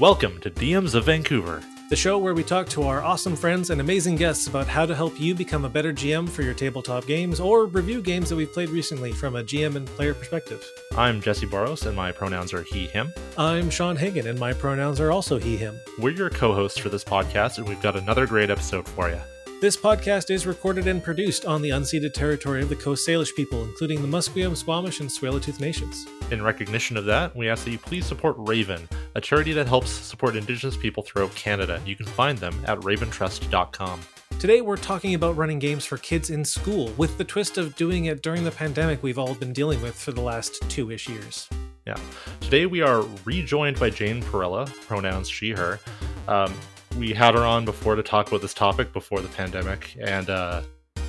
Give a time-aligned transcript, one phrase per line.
[0.00, 1.62] Welcome to DMs of Vancouver.
[1.90, 4.94] the show where we talk to our awesome friends and amazing guests about how to
[4.94, 8.50] help you become a better GM for your tabletop games or review games that we've
[8.50, 10.66] played recently from a GM and player perspective.
[10.96, 13.12] I'm Jesse Boros, and my pronouns are he, him.
[13.36, 15.78] I'm Sean Hagan, and my pronouns are also he, him.
[15.98, 19.20] We're your co hosts for this podcast, and we've got another great episode for you.
[19.60, 23.62] This podcast is recorded and produced on the unceded territory of the Coast Salish people,
[23.64, 26.06] including the Musqueam, Squamish, and Tsleil-Waututh nations.
[26.30, 29.90] In recognition of that, we ask that you please support Raven, a charity that helps
[29.90, 31.78] support Indigenous people throughout Canada.
[31.84, 34.00] You can find them at raventrust.com.
[34.38, 38.06] Today, we're talking about running games for kids in school, with the twist of doing
[38.06, 41.50] it during the pandemic we've all been dealing with for the last two ish years.
[41.86, 41.98] Yeah.
[42.40, 45.80] Today we are rejoined by Jane Perella, pronouns she, her.
[46.28, 46.54] Um,
[46.96, 50.62] we had her on before to talk about this topic before the pandemic, and uh,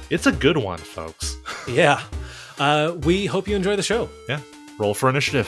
[0.09, 1.37] it's a good one, folks.
[1.67, 2.01] Yeah.
[2.57, 4.09] Uh, we hope you enjoy the show.
[4.27, 4.39] Yeah.
[4.79, 5.47] Roll for initiative.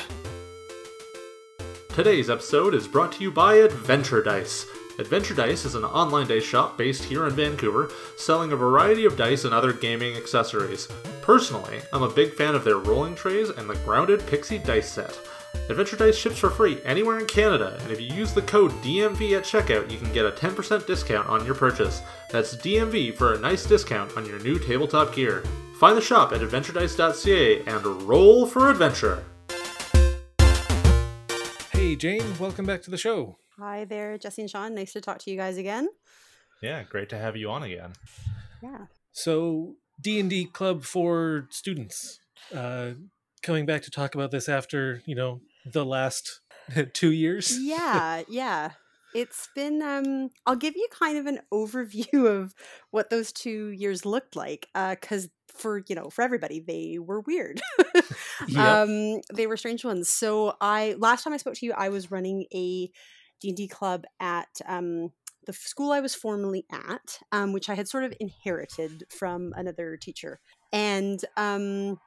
[1.90, 4.66] Today's episode is brought to you by Adventure Dice.
[5.00, 9.17] Adventure Dice is an online dice shop based here in Vancouver, selling a variety of
[9.17, 10.88] dice and other gaming accessories.
[11.23, 15.20] Personally, I'm a big fan of their rolling trays and the grounded Pixie dice set.
[15.70, 19.38] Adventure Dice ships for free anywhere in Canada, and if you use the code DMV
[19.38, 22.02] at checkout, you can get a 10% discount on your purchase.
[22.32, 25.44] That's DMV for a nice discount on your new tabletop gear.
[25.80, 29.23] Find the shop at adventuredice.ca and roll for adventure.
[31.72, 33.38] Hey, Jane, welcome back to the show.
[33.58, 34.76] Hi there, Jesse and Sean.
[34.76, 35.88] Nice to talk to you guys again.
[36.62, 37.94] Yeah, great to have you on again.
[38.62, 38.86] Yeah.
[39.12, 42.20] So, D&D Club for students.
[42.54, 42.92] Uh,
[43.44, 46.39] coming back to talk about this after, you know, the last
[46.94, 47.58] two years.
[47.59, 48.72] Yeah, yeah.
[49.13, 52.55] It's been um I'll give you kind of an overview of
[52.89, 57.21] what those 2 years looked like uh cuz for, you know, for everybody they were
[57.21, 57.61] weird.
[58.47, 58.58] Yep.
[58.58, 60.09] um they were strange ones.
[60.09, 62.89] So I last time I spoke to you I was running a
[63.39, 65.11] D&D club at um
[65.45, 69.98] the school I was formerly at, um, which I had sort of inherited from another
[69.98, 70.39] teacher.
[70.71, 71.99] And um,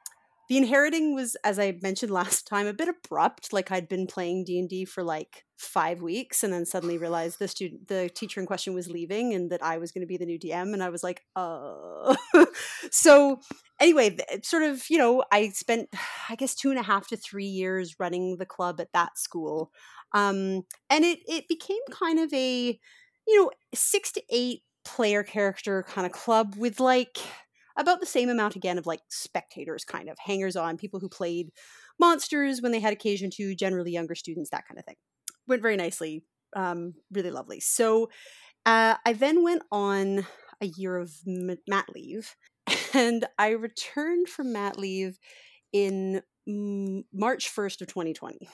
[0.47, 3.53] the inheriting was, as I mentioned last time, a bit abrupt.
[3.53, 7.39] Like I'd been playing D and D for like five weeks, and then suddenly realized
[7.39, 10.17] the student, the teacher in question, was leaving, and that I was going to be
[10.17, 10.73] the new DM.
[10.73, 12.15] And I was like, uh.
[12.91, 13.39] so
[13.79, 15.89] anyway, sort of, you know, I spent,
[16.29, 19.71] I guess, two and a half to three years running the club at that school,
[20.13, 22.79] um, and it it became kind of a
[23.27, 27.17] you know, six to eight player character kind of club with like
[27.77, 31.51] about the same amount again of like spectators, kind of hangers on, people who played
[31.99, 34.95] monsters when they had occasion to, generally younger students, that kind of thing.
[35.47, 36.23] Went very nicely,
[36.55, 37.59] um, really lovely.
[37.59, 38.09] So
[38.65, 40.25] uh, I then went on
[40.61, 42.35] a year of m- mat leave,
[42.93, 45.19] and I returned from mat leave
[45.71, 48.49] in March 1st of 2020,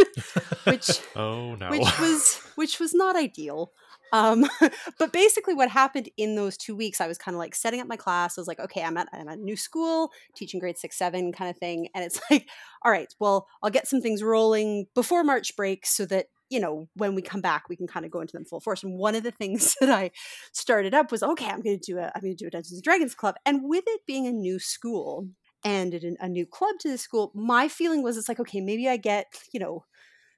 [0.64, 1.70] which oh no.
[1.70, 3.72] which was which was not ideal
[4.12, 4.46] um
[4.98, 7.86] but basically what happened in those two weeks i was kind of like setting up
[7.86, 10.78] my class i was like okay i'm at, I'm at a new school teaching grade
[10.78, 12.48] six seven kind of thing and it's like
[12.84, 16.88] all right well i'll get some things rolling before march break so that you know
[16.94, 18.82] when we come back we can kind of go into them full force.
[18.82, 20.10] And one of the things that i
[20.52, 22.74] started up was okay i'm going to do a i'm going to do a dungeons
[22.74, 23.36] and dragons club.
[23.44, 25.28] And with it being a new school
[25.64, 28.96] and a new club to the school my feeling was it's like okay maybe i
[28.96, 29.84] get you know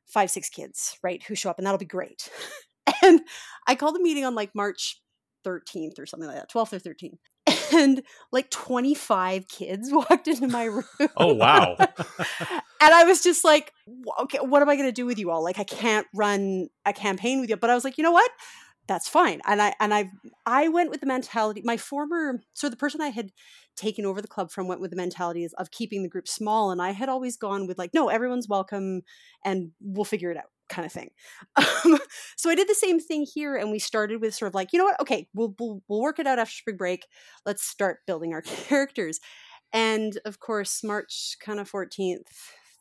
[0.07, 2.31] five six kids right who show up and that'll be great
[3.05, 3.21] and
[3.67, 5.01] I called a meeting on like March
[5.45, 7.19] 13th or something like that, 12th or 13th.
[7.73, 8.03] And
[8.33, 10.85] like 25 kids walked into my room.
[11.17, 11.77] oh wow.
[11.79, 11.89] and
[12.81, 13.73] I was just like,
[14.23, 15.45] okay, what am I going to do with you all?
[15.45, 17.57] Like, I can't run a campaign with you.
[17.57, 18.29] But I was like, you know what?
[18.89, 19.41] That's fine.
[19.47, 20.11] And I and I
[20.47, 21.63] I went with the mentality.
[21.65, 23.31] My former so the person I had
[23.77, 26.83] taken over the club from went with the mentality of keeping the group small, and
[26.83, 29.03] I had always gone with like, no, everyone's welcome,
[29.45, 31.11] and we'll figure it out, kind of thing.
[31.85, 31.99] Um,
[32.37, 34.79] so I did the same thing here, and we started with sort of like, you
[34.79, 35.01] know what?
[35.01, 37.07] Okay, we'll we'll, we'll work it out after spring break.
[37.47, 39.19] Let's start building our characters.
[39.73, 42.23] And of course, March kind of 14th,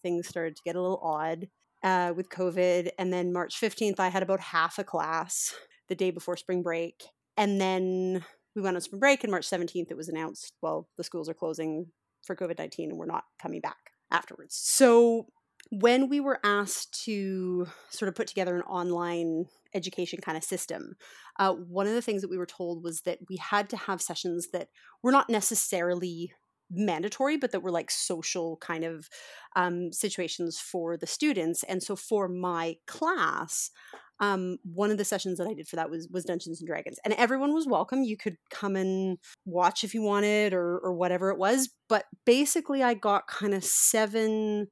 [0.02, 1.48] things started to get a little odd
[1.84, 2.90] uh, with COVID.
[2.98, 5.54] And then March 15th, I had about half a class
[5.88, 7.04] the day before spring break.
[7.38, 8.25] And then
[8.56, 11.34] we went on spring break, and March 17th, it was announced, well, the schools are
[11.34, 11.88] closing
[12.25, 14.60] for COVID 19 and we're not coming back afterwards.
[14.62, 15.28] So
[15.71, 20.95] when we were asked to sort of put together an online education kind of system,
[21.38, 24.01] uh, one of the things that we were told was that we had to have
[24.01, 24.69] sessions that
[25.04, 26.33] were not necessarily
[26.71, 29.10] mandatory, but that were like social kind of
[29.56, 31.63] um, situations for the students.
[31.63, 33.72] And so for my class,
[34.19, 37.00] um, one of the sessions that I did for that was was Dungeons and Dragons,
[37.06, 38.04] and everyone was welcome.
[38.04, 41.69] You could come and watch if you wanted, or or whatever it was.
[41.88, 44.68] But basically, I got kind of seven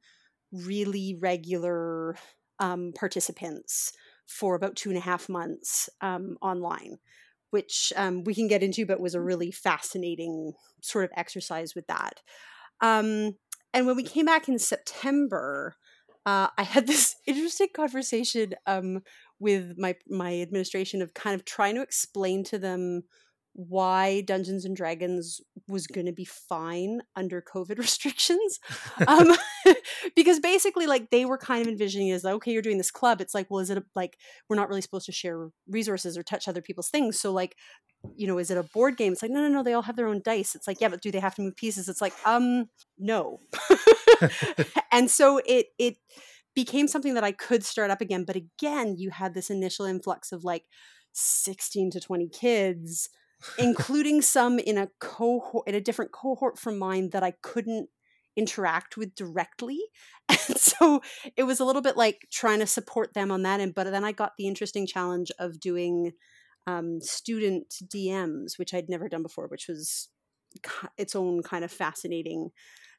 [0.52, 2.18] really regular
[2.60, 3.94] um, participants
[4.26, 6.98] for about two and a half months um, online,
[7.52, 11.88] which um, we can get into, but was a really fascinating sort of exercise with
[11.88, 12.22] that.
[12.82, 13.36] Um,
[13.74, 15.76] and when we came back in September,
[16.26, 19.02] uh, I had this interesting conversation um,
[19.40, 23.04] with my my administration of kind of trying to explain to them
[23.58, 28.60] why Dungeons and Dragons was going to be fine under COVID restrictions.
[29.08, 29.36] um,
[30.16, 33.20] because basically, like, they were kind of envisioning as, like, okay, you're doing this club.
[33.20, 34.18] It's like, well, is it a, like,
[34.48, 37.20] we're not really supposed to share resources or touch other people's things.
[37.20, 37.56] So, like,
[38.16, 39.14] you know, is it a board game?
[39.14, 40.54] It's like, no, no, no, they all have their own dice.
[40.54, 41.90] It's like, yeah, but do they have to move pieces?
[41.90, 42.70] It's like, um,
[43.00, 43.40] no.
[44.92, 45.98] and so it, it,
[46.54, 48.24] became something that I could start up again.
[48.24, 50.64] But again, you had this initial influx of like
[51.14, 53.10] 16 to 20 kids
[53.58, 57.90] including some in a cohort in a different cohort from mine that I couldn't
[58.36, 59.80] interact with directly.
[60.30, 61.02] And so
[61.36, 63.76] it was a little bit like trying to support them on that end.
[63.76, 66.12] But then I got the interesting challenge of doing
[66.68, 70.10] um, student DMs, which I'd never done before, which was
[70.98, 72.52] its own kind of fascinating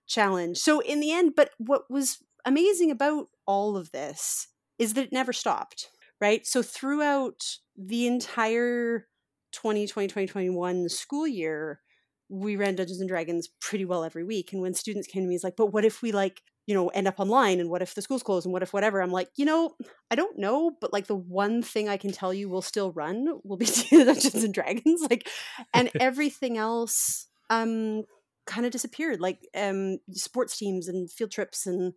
[0.07, 0.59] challenge.
[0.59, 4.49] So in the end, but what was amazing about all of this
[4.79, 5.91] is that it never stopped,
[6.21, 6.47] right?
[6.47, 7.45] So throughout
[7.77, 9.07] the entire
[9.53, 11.81] 2020 2021 school year
[12.29, 15.35] we ran dungeons and dragons pretty well every week and when students came to me
[15.35, 17.95] it's like but what if we like you know end up online and what if
[17.95, 19.01] the school's closed and what if whatever?
[19.01, 19.75] I'm like you know
[20.11, 23.27] i don't know but like the one thing i can tell you will still run
[23.45, 25.29] will be dungeons and dragons like
[25.73, 28.03] and everything else um
[28.47, 31.95] kind of disappeared like um sports teams and field trips and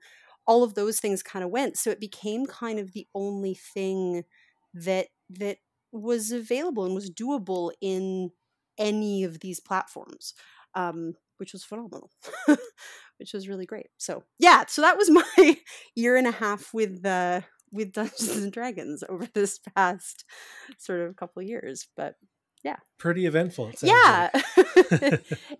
[0.47, 1.77] all of those things kind of went.
[1.77, 4.23] So it became kind of the only thing
[4.73, 5.57] that that
[5.91, 8.31] was available and was doable in
[8.77, 10.33] any of these platforms,
[10.75, 12.09] um, which was phenomenal,
[13.17, 13.87] which was really great.
[13.97, 15.57] So yeah, so that was my
[15.95, 17.41] year and a half with uh,
[17.71, 20.25] with Dungeons and Dragons over this past
[20.77, 22.15] sort of couple years, but
[22.63, 24.43] yeah pretty eventful yeah like.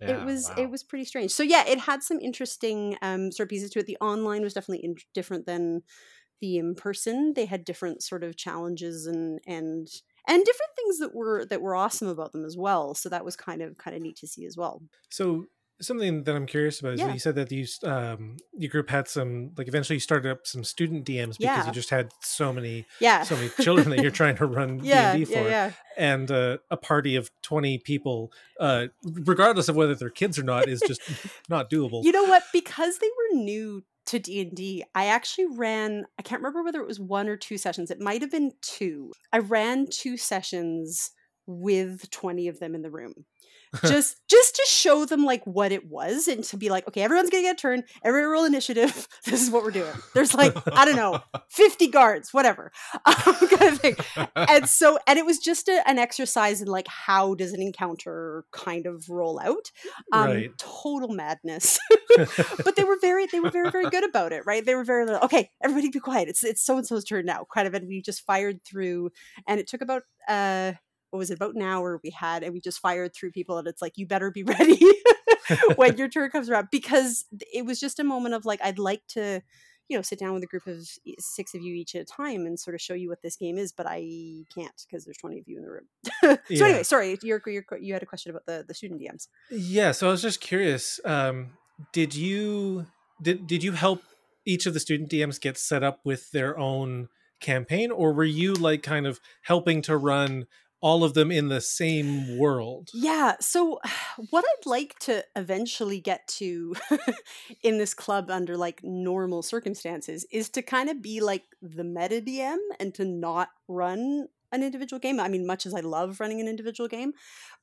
[0.00, 0.62] it was wow.
[0.62, 3.80] it was pretty strange so yeah it had some interesting um sort of pieces to
[3.80, 5.82] it the online was definitely in- different than
[6.40, 9.88] the in person they had different sort of challenges and and
[10.28, 13.36] and different things that were that were awesome about them as well so that was
[13.36, 14.82] kind of kind of neat to see as well.
[15.10, 15.46] So
[15.80, 17.06] something that i'm curious about is Yeah.
[17.08, 20.46] that you said that you um your group had some like eventually you started up
[20.46, 21.66] some student dms because Yeah.
[21.66, 23.24] you just had so many yeah.
[23.24, 25.72] so many children that you're trying to run yeah d&d for yeah yeah.
[25.96, 28.30] and uh, a party of 20 people
[28.60, 28.86] uh
[29.24, 31.00] regardless of whether they're kids or not is just
[31.48, 32.04] not doable.
[32.04, 32.44] You know what?
[32.52, 37.00] Because they were new to d&d i actually ran i can't remember whether it was
[37.00, 39.10] one or two sessions it might have been two.
[39.32, 41.12] I ran two sessions
[41.46, 43.24] with 20 of them in the room
[43.86, 47.30] just just to show them like what it was and to be like okay everyone's
[47.30, 47.84] gonna get a turn.
[48.04, 49.08] Everyone roll initiative.
[49.24, 49.92] This is what we're doing.
[50.14, 51.20] There's like i don't know
[51.50, 52.70] 50 guards whatever
[53.06, 53.96] um, kind of thing.
[54.36, 58.44] And so and it was just a, an exercise in like how does an encounter
[58.52, 59.70] kind of roll out?
[60.12, 60.50] Um Right.
[60.58, 61.78] total madness.
[62.64, 64.64] But they were very they were very very good about it right?
[64.64, 66.28] They were very like, okay everybody be quiet.
[66.28, 69.10] It's it's so and so's turn now kind of and we just fired through
[69.46, 70.72] and it took about uh
[71.12, 73.68] what was it about an hour we had and we just fired through people and
[73.68, 74.78] it's like you better be ready
[75.76, 79.02] when your turn comes around because it was just a moment of like i'd like
[79.08, 79.40] to
[79.88, 80.88] you know sit down with a group of
[81.18, 83.58] six of you each at a time and sort of show you what this game
[83.58, 83.98] is but i
[84.54, 85.84] can't because there's 20 of you in the room
[86.22, 86.64] so Yeah.
[86.64, 90.08] anyway sorry you're, you're, you had a question about the the student dms Yeah, so
[90.08, 90.98] I was just curious.
[91.04, 91.50] Um,
[91.92, 92.86] did you
[93.20, 94.02] did did you help
[94.46, 97.08] each of the student DMs get set up with their own
[97.40, 100.46] campaign, or were you like kind of helping to run
[100.82, 102.90] all of them in the same world?
[102.92, 103.36] Yeah.
[103.40, 103.80] So,
[104.30, 106.74] what I'd like to eventually get to
[107.62, 112.20] in this club under like normal circumstances is to kind of be like the meta
[112.20, 115.18] DM and to not run an individual game.
[115.18, 117.12] I mean, much as I love running an individual game,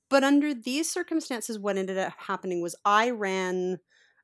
[0.10, 3.78] but under these circumstances, what ended up happening was I ran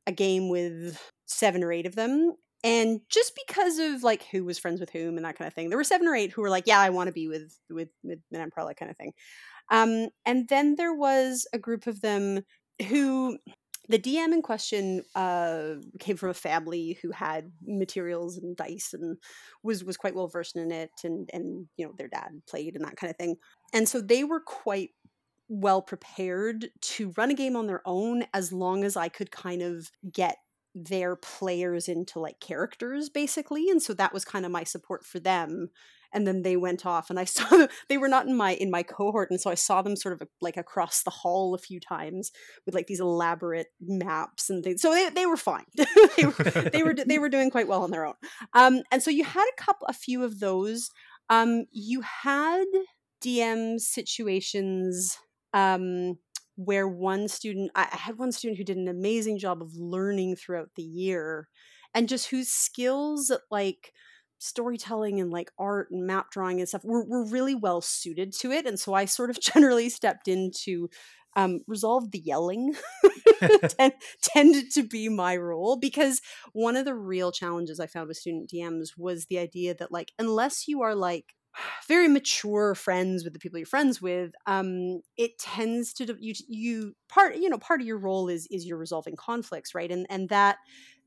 [0.07, 2.33] a game with seven or eight of them.
[2.63, 5.69] And just because of like who was friends with whom and that kind of thing,
[5.69, 7.89] there were seven or eight who were like, "Yeah, I want to be with with
[8.03, 9.13] with an umbrella," kind of thing.
[9.71, 12.41] Um, and then there was a group of them
[12.89, 13.37] who
[13.87, 19.17] the DM in question uh, came from a family who had materials and dice and
[19.63, 22.85] was was quite well versed in it, and and you know their dad played and
[22.85, 23.37] that kind of thing,
[23.73, 24.91] and so they were quite
[25.47, 29.61] well prepared to run a game on their own as long as I could kind
[29.61, 30.37] of get
[30.75, 35.19] their players into like characters basically and so that was kind of my support for
[35.19, 35.69] them
[36.13, 38.69] and then they went off and i saw them they were not in my in
[38.69, 41.79] my cohort and so i saw them sort of like across the hall a few
[41.79, 42.31] times
[42.65, 45.65] with like these elaborate maps and things so they, they were fine.
[46.17, 48.13] They, were, they were they were doing quite well on their own.
[48.53, 50.89] Um and so you had a couple a few of those.
[51.29, 52.65] Um, you had
[53.23, 55.17] DM situations
[55.53, 56.17] um,
[56.55, 60.69] where one student, I had one student who did an amazing job of learning throughout
[60.75, 61.47] the year
[61.93, 63.93] and just whose skills at like
[64.37, 68.51] storytelling and like art and map drawing and stuff were, were really well suited to
[68.51, 68.65] it.
[68.65, 70.89] And so I sort of generally stepped in to
[71.35, 72.75] um, resolve the yelling
[73.77, 76.21] Ten- tended to be my role because
[76.53, 80.11] one of the real challenges I found with student DMs was the idea that like
[80.17, 81.33] unless you are like
[81.87, 86.95] very mature friends with the people you're friends with um it tends to you you
[87.09, 89.91] part you know part of your role is is you're resolving conflicts right?
[89.91, 90.57] And and that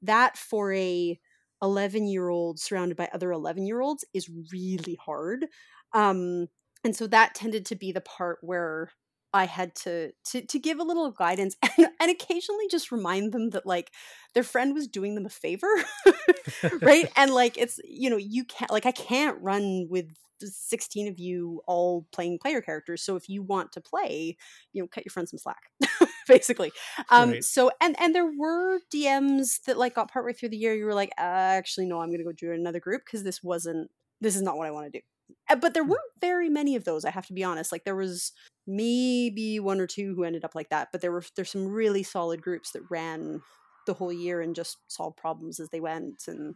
[0.02, 1.18] that for a
[1.62, 5.46] 11 year old surrounded by other 11 year olds is really hard
[5.92, 6.46] um
[6.84, 8.90] and so that tended to be the part where
[9.32, 13.50] I had to to to give a little guidance and, and occasionally just remind them
[13.50, 13.90] that like
[14.34, 15.68] their friend was doing them a favor,
[16.82, 17.06] right?
[17.16, 20.06] and like it's you know you can't like I can't run with
[20.40, 23.02] 16 of you all playing player characters.
[23.02, 24.36] So if you want to play,
[24.72, 25.62] you know, cut your friend some slack,
[26.28, 26.72] basically.
[27.10, 27.42] Um, Right.
[27.42, 30.74] so and and there were DMs that like got partway through the year.
[30.74, 33.42] You were like, uh, actually, no, I'm going to go join another group because this
[33.42, 35.04] wasn't this is not what I want to do.
[35.48, 35.90] Uh, But there Hmm.
[35.90, 37.04] weren't very many of those.
[37.04, 37.72] I have to be honest.
[37.72, 38.32] Like there was
[38.66, 42.02] maybe one or two who ended up like that, but there were there's some really
[42.02, 43.40] solid groups that ran
[43.86, 46.54] the whole year and just solved problems as they went, and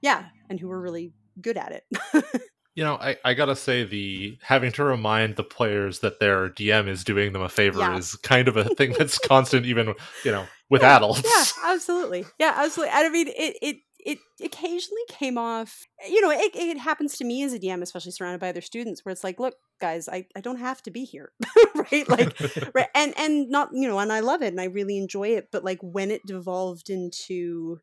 [0.00, 1.84] yeah, and who were really good at it.
[2.74, 6.88] You know, I, I gotta say the having to remind the players that their DM
[6.88, 7.98] is doing them a favor Yeah.
[7.98, 11.22] is kind of a thing that's constant, even you know, with Yeah, adults.
[11.22, 12.24] Yeah, absolutely.
[12.38, 12.94] Yeah, absolutely.
[12.94, 15.84] And I mean, it it it occasionally came off.
[16.08, 19.04] You know, it it happens to me as a DM, especially surrounded by other students,
[19.04, 21.32] where it's like, look, guys, I I don't have to be here,
[21.74, 22.08] right?
[22.08, 22.36] Like,
[22.74, 25.48] right, and and not you know, and I love it and I really enjoy it,
[25.52, 27.80] but like when it devolved into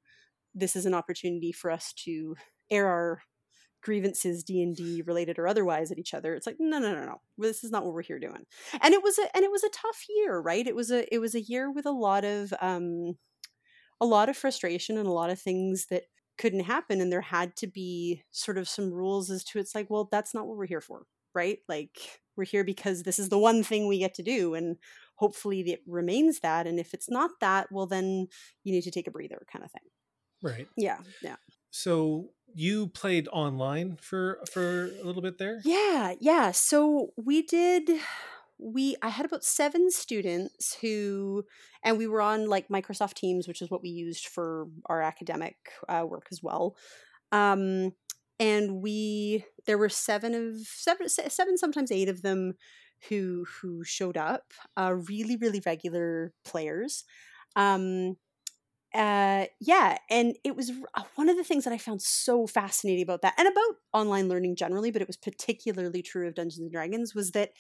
[0.54, 2.36] this is an opportunity for us to
[2.72, 3.22] air our
[3.82, 7.64] grievances d&d related or otherwise at each other it's like no no no no this
[7.64, 8.44] is not what we're here doing
[8.82, 11.20] and it was a and it was a tough year right it was a it
[11.20, 13.16] was a year with a lot of um
[14.02, 16.04] a lot of frustration and a lot of things that
[16.38, 19.90] couldn't happen and there had to be sort of some rules as to it's like
[19.90, 23.38] well that's not what we're here for right like we're here because this is the
[23.38, 24.78] one thing we get to do and
[25.16, 28.28] hopefully it remains that and if it's not that well then
[28.64, 29.84] you need to take a breather kind of thing
[30.42, 30.68] Right.
[30.78, 31.36] yeah yeah
[31.72, 35.60] So you played online for for a little bit there.
[35.64, 36.50] Yeah, yeah.
[36.52, 37.92] So we did
[38.60, 41.46] we I had about 7 students who
[41.84, 45.56] and we were on like Microsoft Teams, which is what we used for our academic
[45.88, 46.76] uh, work as well.
[47.32, 47.94] Um
[48.40, 52.54] and we there were 7 of 7 7 sometimes 8 of them
[53.10, 57.04] who who showed up, uh really really regular players.
[57.56, 58.18] Um
[58.96, 63.04] uh yeah and it was uh, one of the things that i found so fascinating
[63.04, 66.72] about that and about online learning generally but it was particularly true of dungeons and
[66.72, 67.52] dragons was that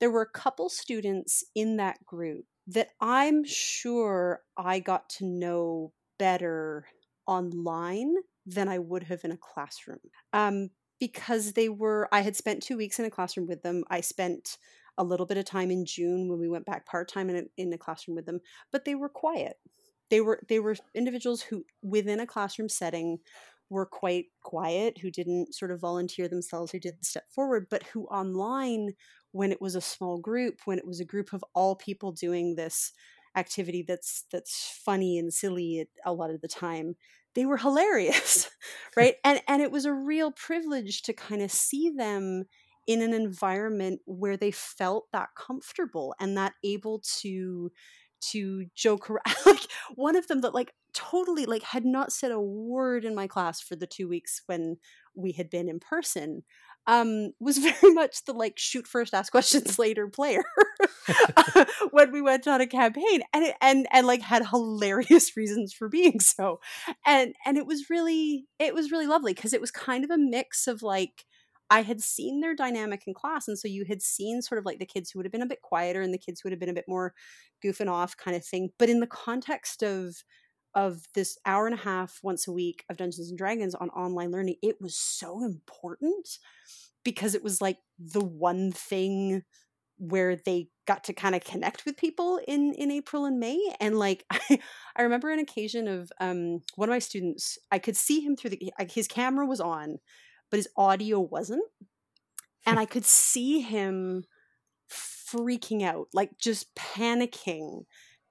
[0.00, 5.92] there were a couple students in that group that i'm sure i got to know
[6.18, 6.86] better
[7.26, 8.14] online
[8.46, 9.98] than i would have in a classroom.
[10.32, 10.70] Um
[11.00, 13.84] because they were i had spent two weeks in a classroom with them.
[13.90, 14.58] I spent
[14.96, 17.72] a little bit of time in june when we went back part-time in a, in
[17.72, 18.40] a classroom with them
[18.72, 19.56] but they were quiet.
[20.10, 23.18] They were they were individuals who within a classroom setting
[23.70, 28.04] were quite quiet who didn't sort of volunteer themselves who didn't step forward but who
[28.06, 28.92] online
[29.34, 32.54] when it was a small group when it was a group of all people doing
[32.54, 32.92] this
[33.36, 36.94] activity that's that's funny and silly a lot of the time
[37.34, 38.48] they were hilarious
[38.96, 39.16] right?
[39.24, 42.44] And and it was a real privilege to kind of see them
[42.86, 47.72] in an environment where they felt that comfortable and that able to
[48.20, 52.40] to joke around like one of them that like totally like had not said a
[52.40, 54.76] word in my class for the two weeks when
[55.14, 56.42] we had been in person
[56.86, 60.44] um was very much the like shoot first ask questions later player
[61.90, 65.88] when we went on a campaign and it, and and like had hilarious reasons for
[65.88, 66.60] being so.
[67.06, 70.18] And and it was really it was really lovely because it was kind of a
[70.18, 71.24] mix of like
[71.70, 74.78] I had seen their dynamic in class and so you had seen sort of like
[74.78, 76.60] the kids who would have been a bit quieter and the kids who would have
[76.60, 77.14] been a bit more
[77.64, 80.14] goofing off kind of thing but in the context of
[80.74, 84.30] of this hour and a half once a week of Dungeons and Dragons on online
[84.30, 86.38] learning it was so important
[87.04, 89.42] because it was like the one thing
[89.98, 93.98] where they got to kind of connect with people in in April and May and
[93.98, 94.58] like I,
[94.96, 98.50] I remember an occasion of um one of my students I could see him through
[98.50, 99.98] the his camera was on
[100.50, 101.64] but his audio wasn't
[102.66, 104.24] and I could see him
[104.90, 107.84] freaking out like just panicking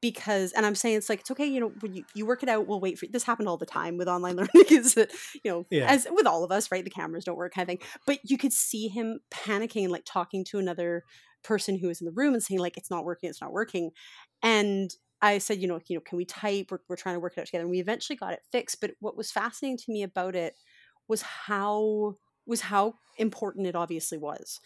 [0.04, 2.50] because and i'm saying it's like it's okay you know when you, you work it
[2.50, 3.12] out we'll wait for you.
[3.14, 5.10] this happened all the time with online learning is that
[5.46, 5.86] you know Yeah.
[5.90, 8.38] as with all of us right the cameras don't work kind of thing but you
[8.38, 11.04] could see him panicking and like talking to another
[11.42, 13.92] person who was in the room and saying like it's not working it's not working
[14.42, 14.92] and
[15.22, 17.40] i said you know you know can we type we're, we're trying to work it
[17.40, 20.36] out together and we eventually got it fixed but what was fascinating to me about
[20.36, 20.56] it
[21.08, 24.60] was how was how important it obviously was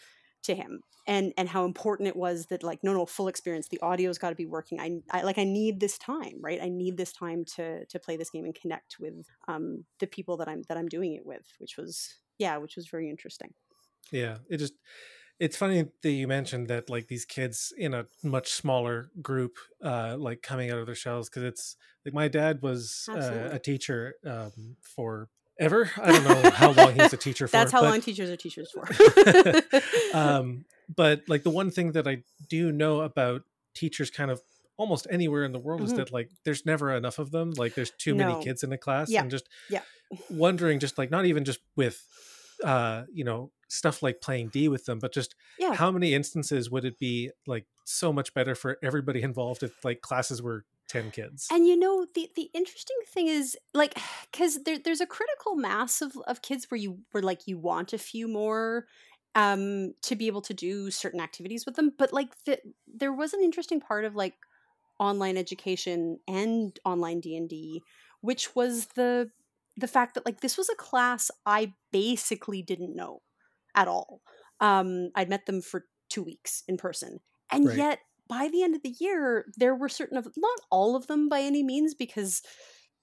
[0.44, 3.80] to him and and how important it was that like no no full experience the
[3.80, 4.78] audio's got to be working.
[4.78, 6.60] I, I like i need this time right?
[6.62, 10.36] I need this time to to play this game and connect with um the people
[10.36, 13.52] that i'm that i'm doing it with which was yeah which was very interesting.
[14.12, 14.74] Yeah, it just
[15.40, 20.16] it's funny that you mentioned that like these kids in a much smaller group uh
[20.18, 24.14] like coming out of their shells because it's like my dad was uh, a teacher
[24.26, 25.28] um for
[25.58, 28.30] ever i don't know how long he's a teacher for that's how but, long teachers
[28.30, 28.86] are teachers for
[30.16, 33.42] um but like the one thing that i do know about
[33.74, 34.40] teachers kind of
[34.76, 35.96] almost anywhere in the world is Mhm.
[35.96, 38.28] that like there's never enough of them like there's too No.
[38.28, 39.22] many kids in a class Yeah.
[39.22, 39.82] and just Yeah.
[40.30, 42.06] wondering just like not even just with
[42.64, 46.70] uh you know stuff like playing d with them but just yeah how many instances
[46.70, 51.10] would it be like so much better for everybody involved if like classes were 10
[51.10, 53.94] kids And you know the the interesting thing is like
[54.30, 57.92] because there, there's a critical mass of, of kids where you where like you want
[57.92, 58.86] a few more
[59.34, 63.34] um to be able to do certain activities with them but like the, there was
[63.34, 64.34] an interesting part of like
[64.98, 67.84] online education and online D&D
[68.20, 69.30] which was the
[69.76, 73.22] the fact that like this was a class I basically didn't know
[73.74, 74.22] at all.
[74.60, 77.20] Um I'd met them for 2 weeks in person.
[77.50, 77.74] And Right.
[77.74, 81.28] yet by the end of the year there were certain of not all of them
[81.28, 82.42] by any means because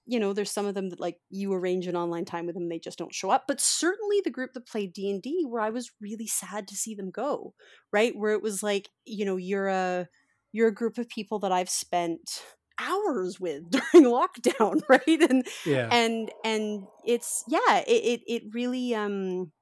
[0.06, 2.68] you know there's some of them that like you arrange an online time with them
[2.68, 5.90] they just don't show up but certainly the group that played d&d where i was
[6.00, 7.52] really sad to see them go
[7.92, 8.16] right?
[8.16, 10.08] Where it was like you know you're a
[10.52, 12.42] you're a group of people that i've spent
[12.78, 15.30] hours with during lockdown right?
[15.30, 15.88] And yeah.
[15.90, 19.52] and and it's yeah it it, it really um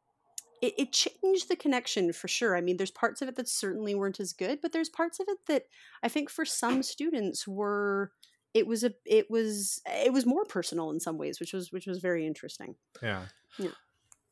[0.66, 3.94] it, it changed the connection for sure i mean there's parts of it that certainly
[3.94, 5.64] weren't as good but there's parts of it that
[6.02, 8.12] i think for some students were
[8.54, 11.86] it was a it was it was more personal in some ways which was which
[11.86, 13.26] was very interesting Yeah.
[13.58, 13.70] Yeah.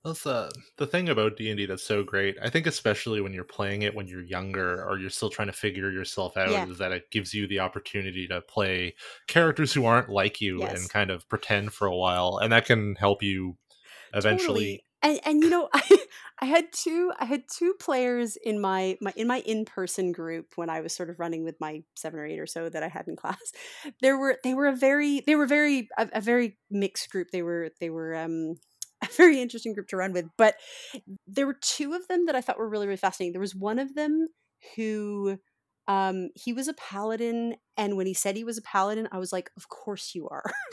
[0.04, 2.36] That's uh, the thing about D and D that's so great.
[2.42, 5.52] I think especially when you're playing it when you're younger or you're still trying to
[5.52, 6.66] figure yourself out, Yeah.
[6.66, 8.96] is that it gives you the opportunity to play
[9.28, 10.80] characters who aren't like you Yes.
[10.80, 13.56] and kind of pretend for a while, and that can help you
[14.12, 14.44] eventually.
[14.48, 14.84] Totally.
[15.02, 15.98] And and you know i
[16.40, 20.70] i had two i had two players in my my in my in-person group when
[20.70, 23.06] i was sort of running with my seven or eight or so that i had
[23.08, 23.52] in class.
[24.00, 27.30] There were they were a very they were very a, a very mixed group.
[27.30, 28.54] They were they were um
[29.02, 30.54] a very interesting group to run with but
[31.26, 33.32] there were two of them that i thought were really really fascinating.
[33.32, 34.28] There was one of them
[34.76, 35.38] who
[35.88, 39.32] um he was a paladin and when he said he was a paladin i was
[39.32, 40.44] like of course you are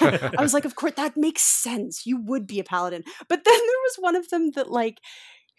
[0.00, 2.06] I was like, of course, that makes sense.
[2.06, 3.04] You would be a paladin.
[3.28, 4.98] But then there was one of them that, like,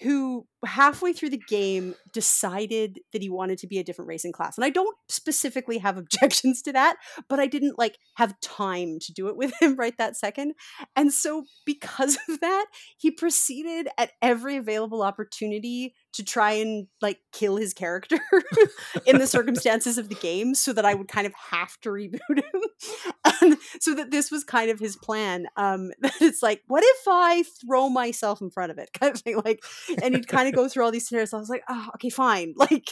[0.01, 4.33] who halfway through the game decided that he wanted to be a different race and
[4.33, 4.57] class.
[4.57, 6.97] And I don't specifically have objections to that,
[7.29, 10.53] but I didn't like have time to do it with him right that second.
[10.95, 12.65] And so because of that,
[12.97, 18.19] he proceeded at every available opportunity to try and like kill his character
[19.05, 22.19] in the circumstances of the game so that I would kind of have to reboot
[22.29, 22.61] him.
[23.41, 25.47] and so that this was kind of his plan.
[25.57, 28.91] Um that it's like, what if I throw myself in front of it?
[28.93, 29.41] Kind of thing.
[29.43, 29.63] Like
[30.01, 31.33] and he'd kind of go through all these scenarios.
[31.33, 32.53] I was like, oh, okay, fine.
[32.63, 32.91] Like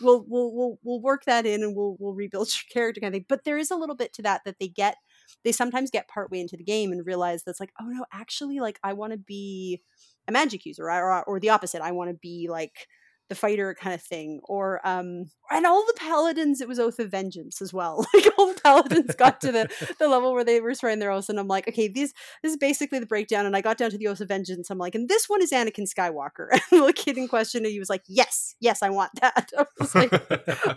[0.00, 3.18] we'll we'll we'll we'll work that in and we'll we'll rebuild your character kind of
[3.18, 3.26] thing.
[3.28, 4.96] But there is a little bit to that that they get
[5.44, 8.78] they sometimes get partway into the game and realize that's like, oh no, actually, like
[8.82, 9.82] I want to be
[10.28, 11.82] a magic user, or, or the opposite.
[11.82, 12.88] I want to be like
[13.30, 16.60] the fighter kind of thing, or um, and all the paladins.
[16.60, 18.06] It was Oath of Vengeance as well.
[18.14, 21.28] Like all the paladins got to the the level where they were swearing their oaths,
[21.28, 23.46] and I'm like, okay, these this is basically the breakdown.
[23.46, 24.70] And I got down to the Oath of Vengeance.
[24.70, 26.48] I'm like, and this one is Anakin Skywalker.
[26.70, 29.50] And the kid in question, he was like, yes, yes, I want that.
[29.56, 30.12] I was like,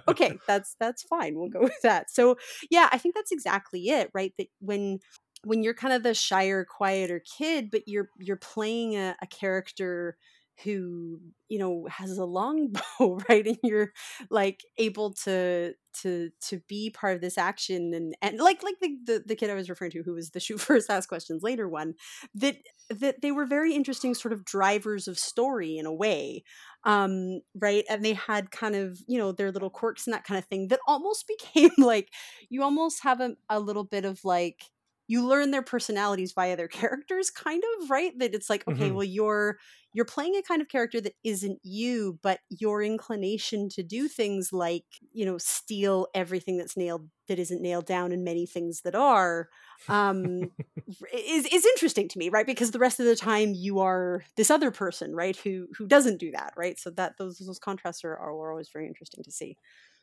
[0.08, 2.38] okay that's that's fine we'll go with that so
[2.70, 5.00] yeah i think that's exactly it right that when
[5.48, 10.18] when you're kind of the shyer quieter kid but you're you're playing a, a character
[10.64, 13.46] who you know has a long bow right?
[13.46, 13.92] And you're
[14.30, 18.98] like able to to to be part of this action and and like like the
[19.06, 21.68] the, the kid i was referring to who was the shoot first ask questions later
[21.68, 21.96] one
[22.36, 22.58] that
[22.90, 26.44] that they were very interesting sort of drivers of story in a way
[26.84, 27.84] um right?
[27.90, 30.68] And they had kind of you know their little quirks and that kind of thing
[30.70, 32.10] that almost became like
[32.50, 34.64] you almost have a, a little bit of like
[35.08, 38.18] you learn their personalities via their characters kind of right?
[38.20, 38.94] That it's like okay Mhm.
[38.94, 39.58] well you're
[39.94, 44.54] you're playing a kind of character that isn't you but your inclination to do things
[44.54, 48.96] like you know steal everything that's nailed that isn't nailed down and many things that
[48.96, 49.50] are
[49.88, 50.52] um
[51.14, 52.46] is is interesting to me right?
[52.46, 56.18] Because the rest of the time you are this other person right who who doesn't
[56.18, 56.80] do that right?
[56.80, 59.58] So that those those contrasts are, are always very interesting to see.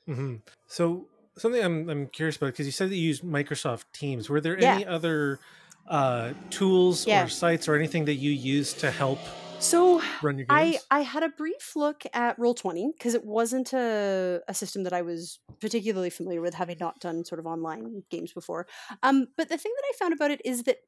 [0.07, 0.37] Hmm
[0.67, 1.09] So
[1.39, 4.29] something I'm I'm curious about because you said that you used Microsoft Teams.
[4.29, 4.75] Were there Yeah.
[4.75, 5.39] any other
[5.87, 7.25] uh, tools Yeah.
[7.25, 9.19] or sites or anything that you used to help
[9.59, 10.79] so run your I.
[10.91, 15.03] I had a brief look at Roll20 because it wasn't a, a system that I
[15.03, 18.67] was particularly familiar with, having not done sort of online games before.
[19.03, 20.79] Um, but the thing that I found about it is that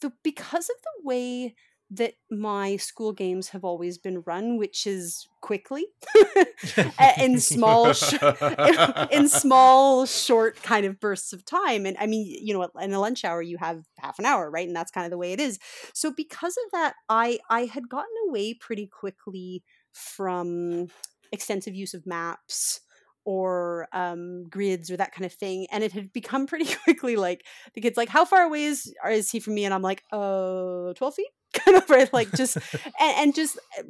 [0.00, 1.54] the because of the way
[1.94, 5.84] that my school games have always been run, which is quickly
[7.20, 8.14] in small sh-
[9.10, 11.84] in small short kind of bursts of time.
[11.84, 14.66] And i mean you know in a lunch hour you have half an hour right?
[14.66, 15.58] And that's kind of the way it is.
[15.92, 20.88] So because of that i i had gotten away pretty quickly from
[21.30, 22.80] extensive use of maps
[23.24, 25.66] or um, grids or that kind of thing.
[25.70, 29.30] And it had become pretty quickly like the kid's like how far away is is
[29.30, 29.66] he from me?
[29.66, 31.28] And i'm like uh 12 feet
[31.88, 33.82] right like just and, and just uh,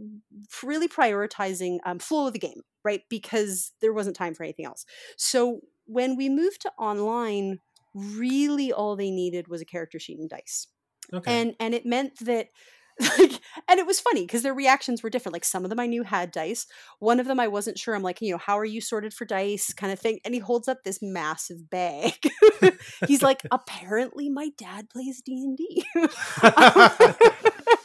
[0.62, 3.02] really prioritizing um, flow of the game right?
[3.08, 4.85] Because there wasn't time for anything else.
[5.16, 7.61] So when we moved to online
[7.94, 10.66] really all they needed was a character sheet and dice.
[11.12, 11.40] Okay.
[11.40, 12.48] and and it meant that
[13.18, 15.35] like and it was funny because their reactions were different.
[15.35, 16.66] Like some of them i knew had dice.
[17.00, 17.94] One of them i wasn't sure.
[17.94, 19.74] I'm like you know how are you sorted for dice?
[19.74, 20.20] kind of thing.
[20.24, 22.14] And he holds up this massive bag.
[23.06, 25.85] He's like apparently my dad plays d&d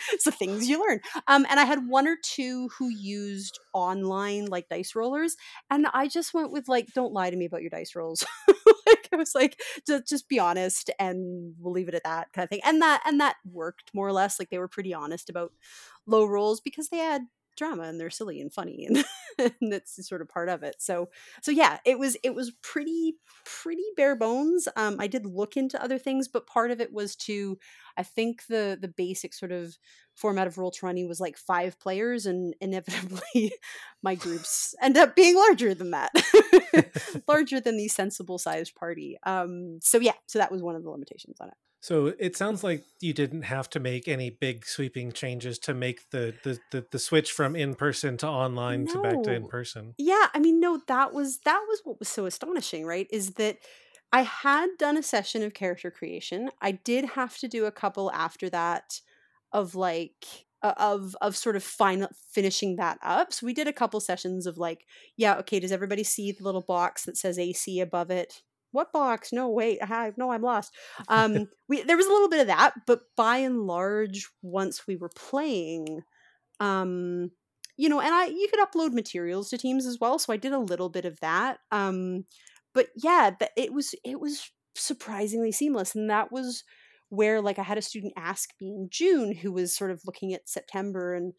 [0.19, 0.99] so things you learn.
[1.27, 5.35] Um and i had one or two who used online like dice rollers
[5.69, 8.25] and i just went with like don't lie to me about your dice rolls.
[8.87, 12.43] Like i was like just, just be honest and we'll leave it at that kind
[12.45, 12.61] of thing.
[12.63, 15.51] And that and that worked more or less like they were pretty honest about
[16.05, 17.23] low rolls because they had
[17.57, 19.03] drama and they're silly and funny and,
[19.61, 20.75] and that's sort of part of it.
[20.79, 21.09] So
[21.41, 23.15] so yeah it was it was pretty
[23.45, 24.67] pretty bare bones.
[24.75, 27.57] Um i did look into other things but part of it was to
[27.97, 29.77] i think the the basic sort of
[30.15, 33.53] format of roll 20 was like five players and inevitably
[34.03, 36.11] my groups end up being larger than that
[37.27, 39.17] larger than the sensible sized party.
[39.23, 42.63] Um so yeah so that was one of the limitations on it So it sounds
[42.63, 46.85] like you didn't have to make any big sweeping changes to make the the, the,
[46.91, 49.93] the switch from in person to online to back to in person.
[49.97, 53.57] yeah i mean no that was that was what was so astonishing right is that
[54.11, 56.49] i had done a session of character creation.
[56.61, 59.01] I did have to do a couple after that
[59.51, 60.25] of like
[60.63, 63.31] of of sort of final finishing that up.
[63.31, 64.85] So we did a couple sessions of like
[65.15, 68.41] yeah okay does everybody see the little box that says ac above it
[68.77, 69.33] what box?
[69.33, 70.73] No wait i no i'm lost.
[71.07, 74.95] Um we there was a little bit of that but by and large once we
[74.95, 76.03] were playing
[76.59, 77.31] um
[77.75, 80.53] you know and i you could upload materials to teams as well so i did
[80.53, 82.23] a little bit of that um
[82.73, 86.63] but yeah it was it was surprisingly seamless and that was
[87.09, 90.33] where like i had a student ask me in june who was sort of looking
[90.33, 91.33] at september and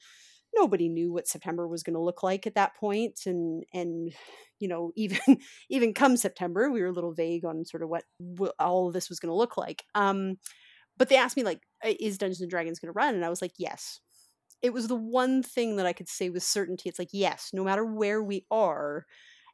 [0.59, 4.13] nobody knew what september was going to look like at that point and and
[4.61, 5.19] you know even
[5.69, 8.95] even come september we were a little vague on sort of what, what all of
[8.95, 10.37] this was going to look like um
[10.97, 13.29] but they asked me like "Uh, is dungeons and dragons going to run and i
[13.29, 14.01] was like yes
[14.63, 16.89] it was the one thing that I could say with certainty.
[16.89, 19.07] It's like, yes, no matter where we are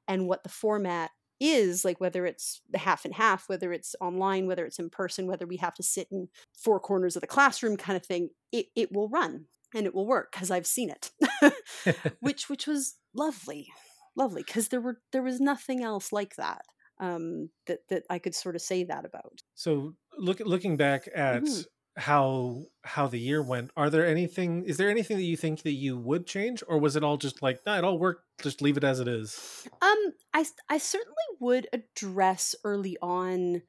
[0.09, 4.47] and what the format is, like whether it's the half and half, whether it's online,
[4.47, 7.77] whether it's in person, whether we have to sit in four corners of the classroom
[7.77, 11.11] kind of thing, it, it will run and it will work because I've seen it.
[12.21, 13.69] which which was lovely.
[14.17, 14.43] Lovely.
[14.43, 16.63] Because there were there was nothing else like that.
[16.99, 19.41] Um that that I could sort of say that about.
[19.55, 21.67] So look looking back at Mhm.
[21.97, 25.73] how how the year went, are there anything is there anything that you think that
[25.73, 28.77] you would change or was it all just like, nah, it all worked, just leave
[28.77, 29.69] it as it is?
[29.83, 33.63] Um, I I certainly would address early on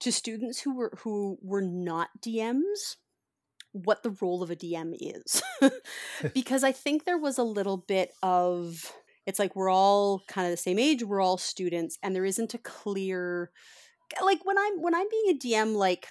[0.00, 2.96] to students who were who were not DMs
[3.84, 5.42] what the role of a DM is,
[6.34, 8.92] because I think there was a little bit of
[9.26, 12.54] it's like we're all kind of the same age, we're all students, and there isn't
[12.54, 13.50] a clear
[14.22, 16.08] like when I'm when I'm being a DM, like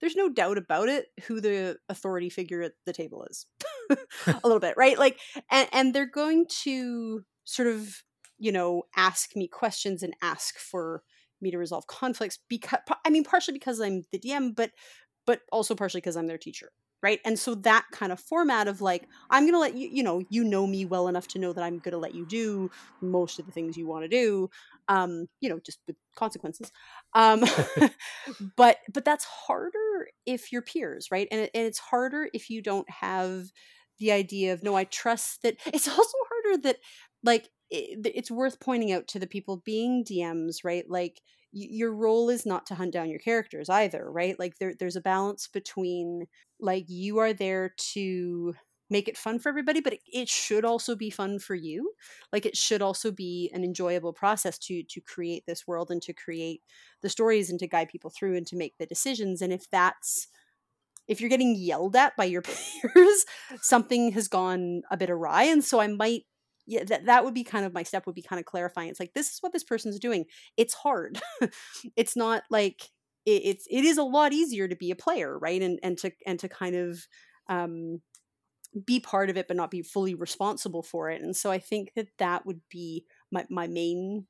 [0.00, 3.46] there's no doubt about it who the authority figure at the table is.
[4.26, 4.98] A little bit right?
[4.98, 5.18] Like
[5.50, 8.02] and and they're going to sort of
[8.38, 11.02] you know ask me questions and ask for
[11.40, 14.70] me to resolve conflicts because i mean partially because i'm the dm but
[15.26, 16.70] but also partially because i'm their teacher
[17.02, 17.20] right?
[17.24, 20.44] And so that kind of format of like i'm gonna let you you know you
[20.44, 23.52] know me well enough to know that i'm gonna let you do most of the
[23.52, 24.48] things you want to do
[24.88, 26.70] um you know just with consequences.
[27.14, 27.44] Um
[28.56, 31.28] but but that's harder if you're peers right?
[31.30, 33.44] And, it, and it's harder if you don't have
[33.98, 36.76] the idea of no i trust that it's also harder that
[37.24, 40.88] like it, it's worth pointing out to the people being dms right?
[40.88, 41.20] Like
[41.52, 44.38] your role is not to hunt down your characters either right?
[44.38, 46.26] Like there, there's a balance between
[46.60, 48.54] like you are there to
[48.90, 51.92] make it fun for everybody but it, it should also be fun for you.
[52.32, 56.12] Like it should also be an enjoyable process to to create this world and to
[56.12, 56.62] create
[57.02, 60.28] the stories and to guide people through and to make the decisions and if that's
[61.06, 63.24] if you're getting yelled at by your peers
[63.60, 66.22] something has gone a bit awry and so i might
[66.68, 69.00] yeah that, that would be kind of my step would be kind of clarifying it's
[69.00, 70.24] like this is what this person's doing
[70.56, 71.20] it's hard.
[71.96, 72.90] It's not like
[73.26, 76.12] it, it's it is a lot easier to be a player right and and to
[76.26, 77.06] and to kind of
[77.48, 78.00] um
[78.84, 81.92] be part of it but not be fully responsible for it and so i think
[81.96, 84.26] that that would be my, my main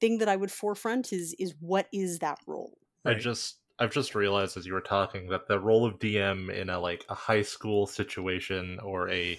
[0.00, 2.76] thing that i would forefront is is what is that role?
[3.04, 6.68] I just I've just realized as you were talking that the role of DM in
[6.68, 9.38] a like a high school situation or a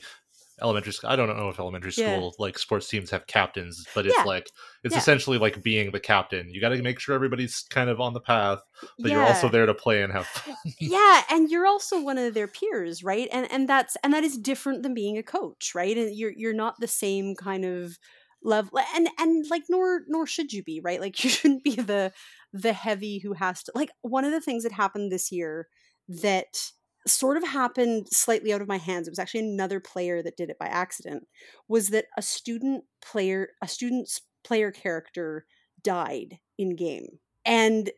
[0.62, 2.24] elementary school I don't know if elementary Yeah.
[2.24, 4.26] school like sports teams have captains, but it's Yeah.
[4.26, 4.52] like
[4.84, 4.98] it's Yeah.
[4.98, 6.50] essentially like being the captain.
[6.50, 8.60] You got to make sure everybody's kind of on the path,
[9.02, 10.56] but you're also there to play and have fun.
[10.80, 14.38] yeah and you're also one of their peers right and and that's and that is
[14.38, 17.98] different than being a coach right and you're you're not the same kind of
[18.42, 22.12] level and and like nor nor should you be right like you shouldn't be the
[22.54, 25.68] the heavy who has to like one of the things that happened this year
[26.08, 26.72] that
[27.10, 30.50] sort of happened slightly out of my hands it was actually another player that did
[30.50, 31.24] it by accident
[31.68, 35.46] was that a student player a student's player character
[35.84, 37.92] died in game and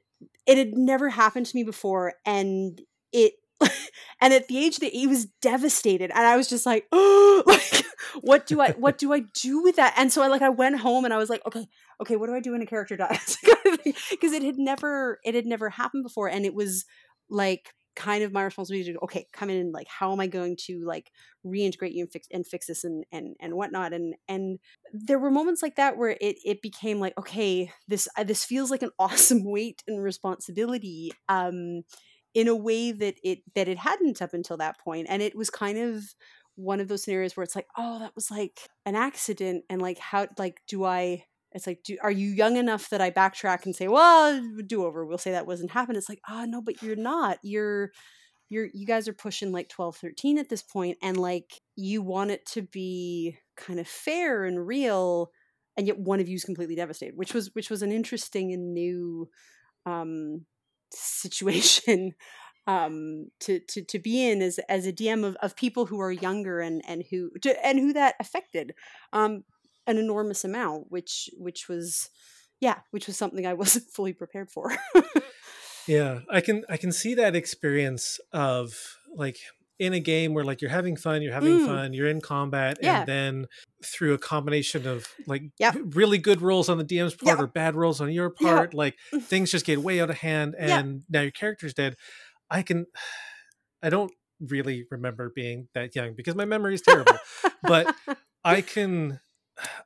[0.46, 3.34] it had never happened to me before and it
[4.22, 7.86] and at the age that he was devastated and i was just like oh like
[8.22, 9.94] what do i what do i do with that?
[9.98, 11.68] And so i like i went home and i was like okay
[12.02, 13.38] okay what do i do when a character dies?
[14.10, 16.86] Because it had never it had never happened before and it was
[17.30, 20.56] like kind of my responsibility to okay come in and like how am i going
[20.56, 21.12] to like
[21.46, 23.94] reintegrate you and fix and fix this and and and whatnot?
[23.94, 24.60] And and
[24.94, 28.72] there were moments like that where it it became like okay this uh, this feels
[28.72, 31.84] like an awesome weight and responsibility um
[32.34, 35.08] in a way that it that it hadn't up until that point.
[35.10, 36.04] And it was kind of
[36.56, 39.98] one of those scenarios where it's like oh that was like an accident and like
[39.98, 41.24] how like do i
[41.54, 45.06] it's like do, are you young enough that i backtrack and say well do over
[45.06, 45.98] we'll say that wasn't happened?
[45.98, 47.40] It's like oh no but you're not.
[47.44, 47.92] You're
[48.52, 52.32] you're you guys are pushing like 12 13 at this point and like you want
[52.32, 55.32] it to be kind of fair and real
[55.78, 58.74] and yet one of you is completely devastated which was which was an interesting and
[58.74, 59.28] new
[59.86, 60.46] um
[60.94, 62.12] situation
[62.68, 66.12] um to to to be in as as a dm of, of people who are
[66.12, 68.74] younger and and who to, and who that affected.
[69.14, 69.44] Um
[69.92, 72.10] an enormous amount which which was
[72.60, 74.72] yeah which was something i wasn't fully prepared for
[75.88, 78.74] Yeah, I can I can see that experience of
[79.16, 79.38] like
[79.80, 81.66] in a game where like you're having fun, you're having Mm.
[81.66, 83.00] fun, you're in combat, Yeah.
[83.00, 83.48] and then
[83.84, 85.76] through a combination of like Yep.
[85.96, 87.44] really good rolls on the DM's part Yep.
[87.44, 88.48] or bad rolls on your Yep.
[88.50, 89.24] part, like Mm.
[89.24, 90.70] things just get way out of hand, Yep.
[90.80, 91.96] and now your character's dead.
[92.50, 92.86] I can,
[93.82, 97.18] I don't really remember being that young because my memory is terrible,
[97.64, 97.88] but
[98.46, 99.20] I can,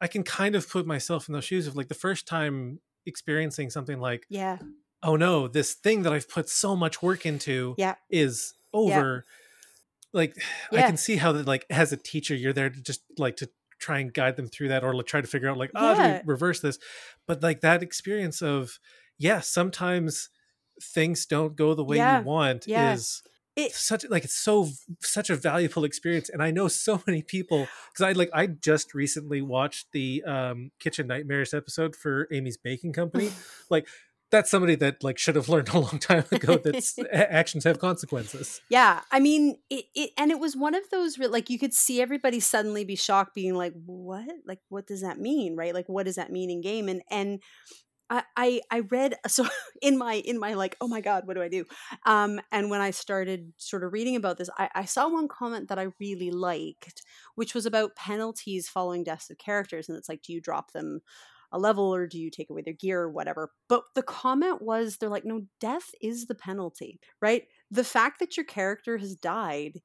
[0.02, 3.70] I can kind of put myself in those shoes of like the first time experiencing
[3.70, 4.58] something like yeah
[5.04, 7.94] oh no, this thing that I've put so much work into Yeah.
[8.10, 9.26] is over.
[10.14, 10.36] Like
[10.72, 13.50] I can see how that like as a teacher, you're there to just like to
[13.80, 16.22] try and guide them through that or like, try to figure out like, oh, Yeah.
[16.26, 16.80] reverse this.
[17.28, 18.80] But like that experience of,
[19.20, 20.30] yeah, sometimes
[20.82, 22.20] things don't go the way Yeah.
[22.20, 22.94] you want Yeah.
[22.94, 23.22] is
[23.56, 24.70] It- such like it's so
[25.02, 28.94] such a valuable experience and i know so many people because i like i just
[28.94, 33.32] recently watched the um kitchen nightmares episode for amy's baking company
[33.70, 33.88] like
[34.32, 38.60] that's somebody that like should have learned a long time ago that actions have consequences
[38.70, 41.74] Yeah, I mean, it, it and it was one of those re- like you could
[41.74, 44.28] see everybody suddenly be shocked, being like, "What?
[44.46, 45.56] Like, what does that mean?
[45.56, 45.74] Right?
[45.74, 47.40] Like, what does that mean in game?" And and
[48.10, 49.46] I I, I read so
[49.82, 51.66] in my in my like, oh my god, what do I do?
[52.06, 55.70] Um, and when I started sort of reading about this, I, I saw one comment
[55.70, 57.04] that I really liked,
[57.36, 61.02] which was about penalties following deaths of characters, and it's like, do you drop them?
[61.52, 64.98] a level or do you take away their gear or whatever but the comment was
[64.98, 69.80] they're like no death is the penalty right the fact that your character has died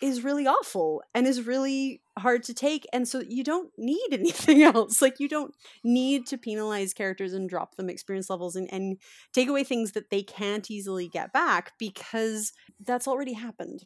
[0.00, 4.62] is really awful and is really hard to take and so you don't need anything
[4.62, 5.02] else.
[5.02, 8.98] Like you don't need to penalize characters and drop them experience levels and, and
[9.32, 13.84] take away things that they can't easily get back because that's already happened.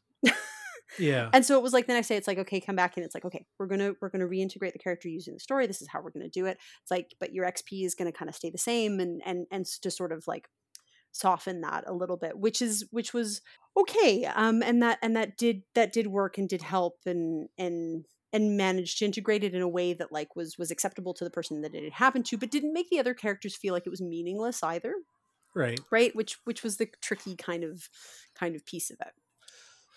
[0.99, 1.29] Yeah.
[1.35, 3.15] And so it was like the next day it's like okay come back and it's
[3.15, 5.67] like okay we're gonna we're gonna reintegrate the character using the story.
[5.67, 6.59] This is how we're gonna do it.
[6.83, 9.67] It's like but your xp is gonna kind of stay the same and and and
[9.83, 10.49] to sort of like
[11.19, 13.41] soften that a little bit which is which was
[13.77, 18.05] okay um and that and that did that did work and did help and and
[18.33, 21.31] and managed to integrate it in a way that like was was acceptable to the
[21.31, 23.91] person that it had happened to but didn't make the other characters feel like it
[23.91, 24.95] was meaningless either
[25.55, 25.81] right.
[25.91, 26.15] right?
[26.15, 27.89] Which which was the tricky kind of
[28.35, 29.13] kind of piece of it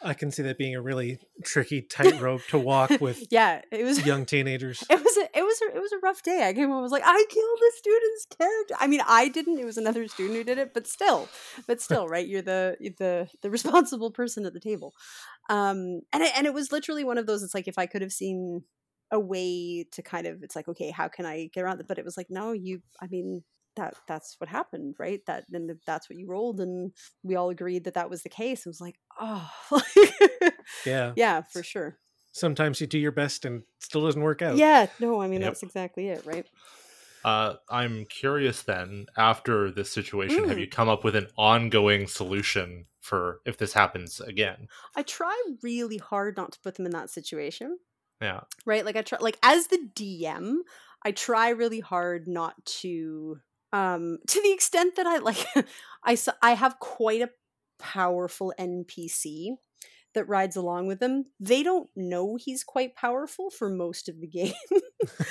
[0.03, 4.05] I can see that being a really tricky tightrope to walk with yeah it was
[4.05, 4.83] young teenagers.
[4.89, 6.81] it was a, it was a, it was a rough day i came home I
[6.81, 10.37] was like i killed a student's character i mean i didn't it was another student
[10.37, 11.29] who did it but still
[11.67, 14.93] but still right you're the the the responsible person at the table
[15.49, 18.01] um and it, and it was literally one of those it's like if i could
[18.01, 18.63] have seen
[19.11, 21.87] a way to kind of it's like okay how can i get around that?
[21.87, 23.43] but it was like no you i mean
[23.75, 26.91] that that's what happened right that then that's what you rolled and
[27.23, 29.49] we all agreed that that was the case it was like oh
[30.85, 31.13] Yeah.
[31.15, 31.97] yeah for sure
[32.33, 34.55] Sometimes you do your best and it still doesn't work out.
[34.57, 35.49] yeah no i mean Yep.
[35.51, 36.45] that's exactly it right
[37.23, 40.61] Uh, I'm curious then, after this situation, have Mm.
[40.61, 44.67] you come up with an ongoing solution for if this happens again?
[44.95, 47.77] i try really hard not to put them in that situation
[48.21, 48.41] Yeah.
[48.65, 50.57] right like i try like as the dm
[51.03, 53.37] i try really hard not to
[53.73, 55.45] um to the extent that i like
[56.03, 57.29] I saw I have quite a
[57.79, 59.55] powerful npc
[60.13, 64.27] that rides along with them they don't know he's quite powerful for most of the
[64.27, 64.53] game.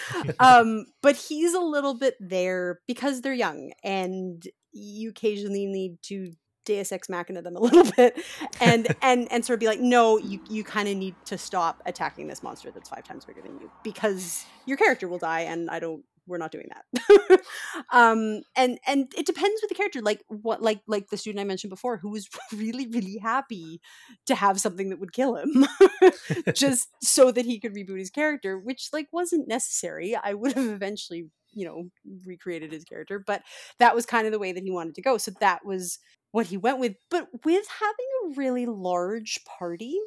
[0.40, 6.32] Um but he's a little bit there because they're young and you occasionally need to
[6.64, 8.20] deus ex machina them a little bit
[8.60, 11.82] and and and sort of be like no you you kind of need to stop
[11.86, 15.70] attacking this monster that's five times bigger than you because your character will die and
[15.70, 17.40] i don't we're not doing that.
[17.92, 21.44] Um and and it depends with the character like what like like the student i
[21.44, 23.80] mentioned before who was really really happy
[24.26, 25.66] to have something that would kill him
[26.54, 30.14] just so that he could reboot his character which like wasn't necessary.
[30.14, 31.90] I would have eventually you know
[32.26, 33.42] recreated his character but
[33.78, 35.18] that was kind of the way that he wanted to go.
[35.18, 35.98] So that was
[36.32, 36.94] what he went with.
[37.10, 39.98] But with having a really large party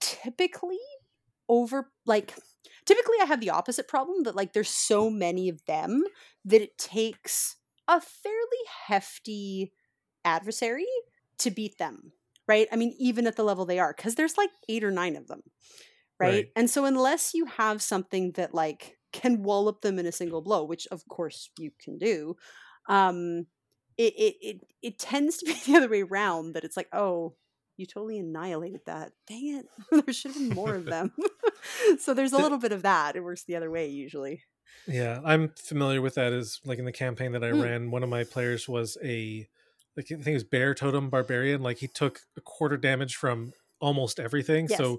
[0.00, 0.78] typically
[1.48, 2.34] over like
[2.86, 6.04] typically i have the opposite problem that like there's so many of them
[6.44, 7.56] that it takes
[7.88, 8.36] a fairly
[8.86, 9.72] hefty
[10.24, 10.86] adversary
[11.38, 12.12] to beat them
[12.46, 15.16] right i mean even at the level they are because there's like eight or nine
[15.16, 15.42] of them
[16.20, 16.28] right?
[16.28, 16.46] Right.
[16.56, 20.64] and so unless you have something that like can wallop them in a single blow
[20.64, 22.36] which of course you can do
[22.88, 23.46] um
[23.96, 27.34] it it it, it tends to be the other way around that it's like oh
[27.76, 29.66] you totally annihilated that dang it
[30.04, 31.12] there should have been more of them
[31.98, 34.42] so there's a little bit of that it works the other way usually
[34.86, 36.32] Yeah, I'm familiar with that.
[36.32, 37.62] As like in the campaign that I Mm.
[37.62, 39.46] ran, one of my players was a,
[39.96, 41.62] like I think it was Bear Totem Barbarian.
[41.62, 44.66] Like he took a quarter damage from almost everything.
[44.68, 44.78] Yes.
[44.78, 44.98] So,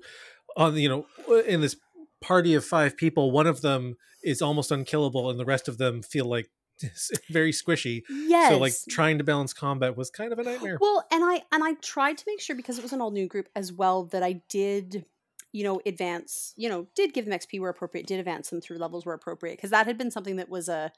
[0.56, 1.06] on you know,
[1.46, 1.76] in this
[2.22, 6.02] party of five people, one of them is almost unkillable, and the rest of them
[6.02, 6.50] feel like
[7.30, 8.04] very squishy.
[8.10, 10.78] yes So, like trying to balance combat was kind of a nightmare.
[10.80, 13.28] Well, and I and I tried to make sure because it was an all new
[13.28, 15.06] group as well that I did,
[15.52, 18.78] you know, advance, you know, did give them XP where appropriate, did advance them through
[18.78, 20.92] levels where appropriate because that had been something that was a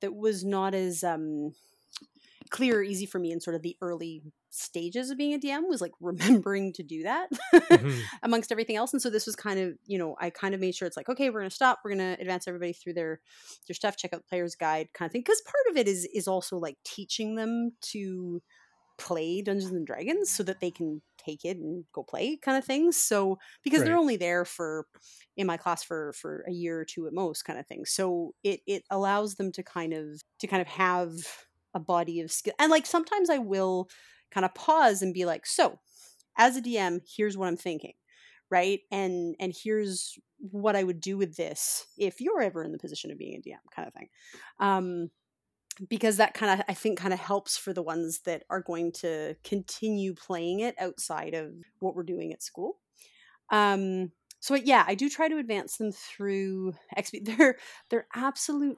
[0.00, 1.52] that was not as um
[2.50, 5.68] clear or easy for me in sort of the early stages of being a DM
[5.68, 7.28] was like remembering to do that
[7.70, 8.10] Mhm.
[8.22, 10.74] amongst everything else and so this was kind of you know i kind of made
[10.74, 13.20] sure it's like okay we're gonna stop we're gonna advance everybody through their
[13.68, 16.06] their stuff check out the player's guide kind of thing because part of it is
[16.14, 18.40] is also like teaching them to
[18.98, 22.64] play dungeons and dragons so that they can take it and go play kind of
[22.64, 24.86] things so because they're only there for
[25.36, 28.34] in my class for for a year or two at most kind of thing so
[28.42, 31.12] it it allows them to kind of to kind of have
[31.76, 33.88] a body of skill and like sometimes i will
[34.32, 35.78] kind of pause and be like so
[36.36, 37.92] as a dm here's what i'm thinking
[38.50, 38.80] right?
[38.90, 43.10] And and here's what i would do with this if you're ever in the position
[43.10, 44.08] of being a dm kind of thing.
[44.60, 45.10] Um
[45.90, 48.92] because that kind of i think kind of helps for the ones that are going
[48.92, 52.78] to continue playing it outside of what we're doing at school.
[53.50, 57.56] Um so yeah i do try to advance them through xp they're
[57.90, 58.76] they're absolute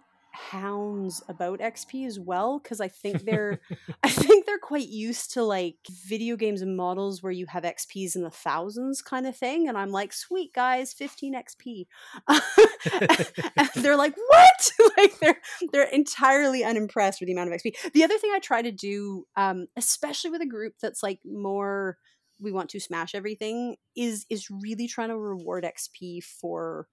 [0.50, 3.60] hounds about xp as well because i think they're
[4.02, 8.14] i think they're quite used to like video games and models where you have xps
[8.14, 11.86] in the thousands kind of thing and i'm like sweet guys 15 xp
[13.74, 14.70] they're like what?
[14.96, 15.40] Like they're
[15.72, 19.26] they're entirely unimpressed with the amount of xp the other thing i try to do
[19.36, 21.98] um especially with a group that's like more
[22.40, 26.88] we want to smash everything is is really trying to reward xp for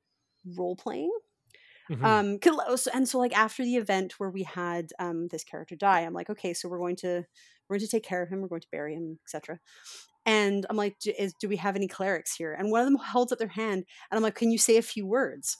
[0.55, 1.11] role playing
[1.89, 2.03] Mhm.
[2.03, 2.39] um
[2.93, 6.29] and so like after the event where we had um this character die i'm like
[6.29, 7.23] okay so we're going to
[7.69, 9.59] we're going to take care of him we're going to bury him etc
[10.25, 12.53] and i'm like is, do we have any clerics here?
[12.53, 14.81] And one of them holds up their hand and i'm like can you say a
[14.81, 15.57] few words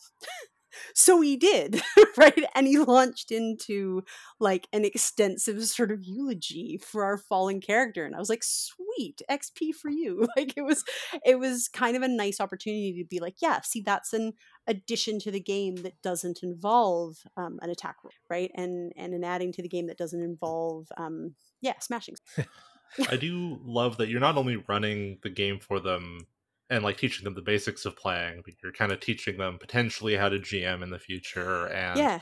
[0.94, 1.82] so he did
[2.18, 2.44] right?
[2.54, 4.04] And he launched into
[4.40, 9.22] like an extensive sort of eulogy for our fallen character and i was like sweet
[9.30, 10.28] xp for you.
[10.38, 10.84] Like it was
[11.26, 14.34] it was kind of a nice opportunity to be like yeah see that's an
[14.68, 18.52] addition to the game that doesn't involve um, an attack roll right?
[18.56, 22.16] And and an adding to the game that doesn't involve um yeah smashing
[23.10, 26.28] I do love that you're not only running the game for them
[26.70, 30.16] and like teaching them the basics of playing, but you're kind of teaching them potentially
[30.16, 32.20] how to GM in the future and yeah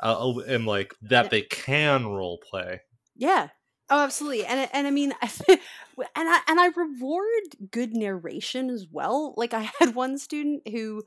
[0.00, 1.28] uh, and like that Yeah.
[1.28, 2.80] they can role play.
[3.16, 3.48] Yeah.
[3.90, 4.46] Oh, absolutely.
[4.46, 5.58] And I- and I mean, and
[6.16, 9.34] I and I reward good narration as well.
[9.36, 11.02] Like I had one student who,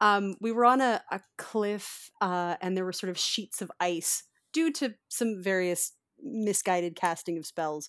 [0.00, 3.72] um, we were on a, a cliff, uh, and there were sort of sheets of
[3.80, 4.22] ice
[4.52, 7.88] due to some various misguided casting of spells.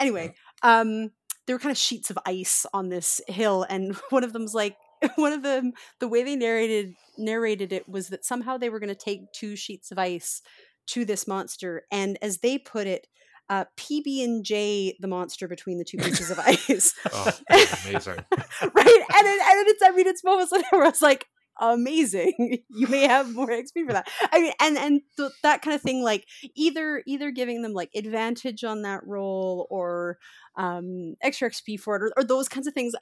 [0.00, 0.34] Anyway,
[0.64, 1.10] um,
[1.46, 4.76] there were kind of sheets of ice on this hill, and one of them's like.
[5.16, 8.88] One of them, the way they narrated narrated it was that somehow they were going
[8.88, 10.40] to take two sheets of ice
[10.86, 13.06] to this monster, and as they put it,
[13.50, 18.14] uh, PB and J the monster between the two pieces of ice, Oh, amazing.
[18.14, 18.24] right?
[18.36, 21.26] And it, and it's I mean it's moments where it's like
[21.60, 22.62] amazing.
[22.68, 24.08] you may have more XP for that.
[24.32, 27.90] I mean, and and th- that kind of thing, like either either giving them like
[27.94, 30.18] advantage on that roll or
[30.56, 32.94] um extra XP for it, or, or those kinds of things,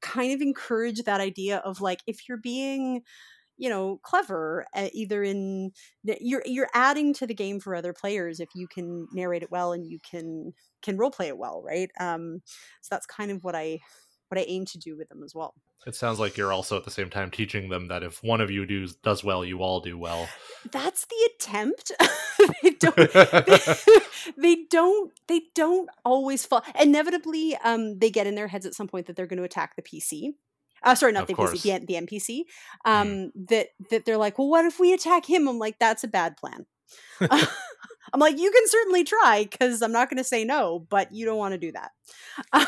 [0.00, 3.02] kind of encourage that idea of like if you're being
[3.60, 5.70] you know clever uh, either in
[6.02, 9.72] you're you're adding to the game for other players if you can narrate it well
[9.72, 10.52] and you can
[10.82, 12.40] can role play it well right um
[12.80, 13.78] so that's kind of what i
[14.28, 15.54] what i aim to do with them as well
[15.86, 18.50] It sounds like you're also at the same time teaching them that if one of
[18.50, 20.28] you does does well, you all do well.
[20.70, 21.92] that's the attempt.
[22.62, 22.96] They don't
[24.38, 28.88] they don't they don't always fall inevitably um they get in their heads at some
[28.88, 30.30] point that they're going to attack the pc
[30.82, 31.52] uh, sorry not Of the course.
[31.52, 32.40] pc the, the npc
[32.86, 35.48] um that that they're like well what if we attack him?
[35.48, 36.64] I'm like that's a bad plan.
[37.20, 41.26] I'm like you can certainly try because i'm not going to say no but you
[41.26, 41.90] don't want to do that.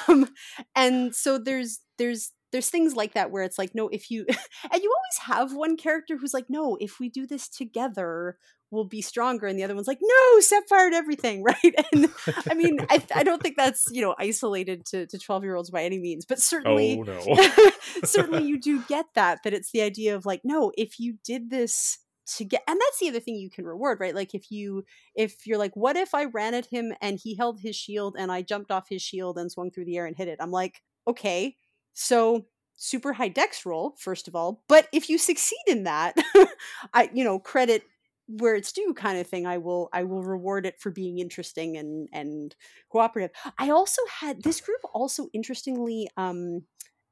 [0.09, 0.29] Um
[0.77, 4.83] and so there's there's there's things like that where it's like no if you and
[4.83, 8.37] you always have one character who's like no if we do this together
[8.71, 11.75] we'll be stronger and the other one's like no set fire to everything right?
[11.93, 12.09] And
[12.51, 15.71] i mean i, I don't think that's you know isolated to, to 12 year olds
[15.71, 17.71] by any means but certainly oh no.
[18.05, 21.51] certainly you do get that that it's the idea of like no if you did
[21.51, 24.15] this to get and that's the other thing you can reward right?
[24.15, 24.85] Like if you
[25.15, 28.31] if you're like what if i ran at him and he held his shield and
[28.31, 30.39] i jumped off his shield and swung through the air and hit it?
[30.41, 31.57] I'm like okay
[31.95, 36.17] so super high dex roll first of all but if you succeed in that
[36.95, 37.85] i you know credit
[38.29, 41.77] where it's due kind of thing i will i will reward it for being interesting
[41.77, 42.57] and and
[42.91, 43.31] cooperative.
[43.59, 46.63] I also had this group also interestingly um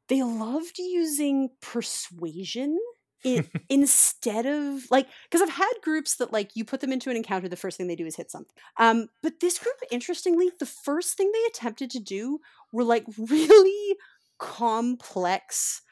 [0.09, 2.79] they loved using persuasion
[3.25, 7.17] in, instead of like because i've had groups that like you put them into an
[7.17, 8.55] encounter the first thing they do is hit something.
[8.77, 12.41] Um but this group interestingly the first thing they attempted to do
[12.73, 13.97] were like really
[14.41, 15.83] complex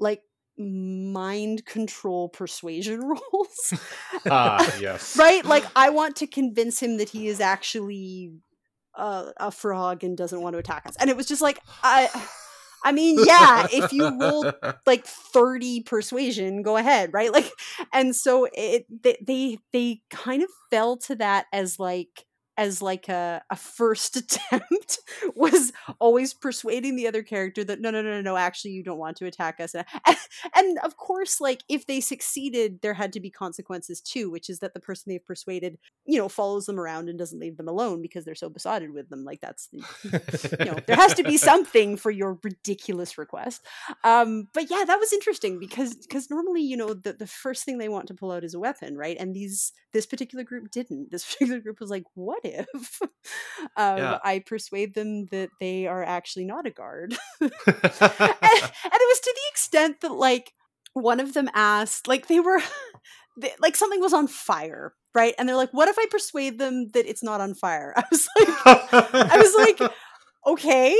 [0.00, 0.22] like
[0.58, 3.00] mind control persuasion
[3.32, 3.74] rolls
[4.28, 5.16] ah, yes.
[5.16, 5.44] right?
[5.44, 8.32] Like i want to convince him that he is actually
[8.96, 10.96] uh, a frog and doesn't want to attack us.
[10.98, 12.08] And it was just like i
[12.82, 14.50] i mean yeah if you roll
[14.86, 17.32] like 30 persuasion go ahead right?
[17.32, 17.50] Like
[17.92, 22.26] and so it they they, they kind of fell to that as like
[22.60, 24.98] as like a, a first attempt
[25.34, 28.98] was always persuading the other character that no no no no no actually you don't
[28.98, 29.74] want to attack us.
[29.74, 29.86] And,
[30.54, 34.58] and of course like if they succeeded there had to be consequences too which is
[34.58, 38.02] that the person they've persuaded you know follows them around and doesn't leave them alone
[38.02, 41.36] because they're so besotted with them like that's the you know there has to be
[41.38, 43.66] something for your ridiculous request.
[44.04, 47.78] Um but yeah that was interesting because because normally you know the, the first thing
[47.78, 49.16] they want to pull out is a weapon right?
[49.18, 51.10] And these this particular group didn't.
[51.10, 52.44] This particular group was like what
[53.76, 54.18] um Yeah.
[54.24, 57.16] i persuade them that they are actually not a guard.
[57.40, 60.52] And, and it was to the extent that like
[60.92, 62.60] one of them asked like they were
[63.38, 65.34] they, like something was on fire right?
[65.38, 67.92] And they're like what if i persuade them that it's not on fire?
[67.96, 69.92] I was like I was like,
[70.46, 70.96] okay,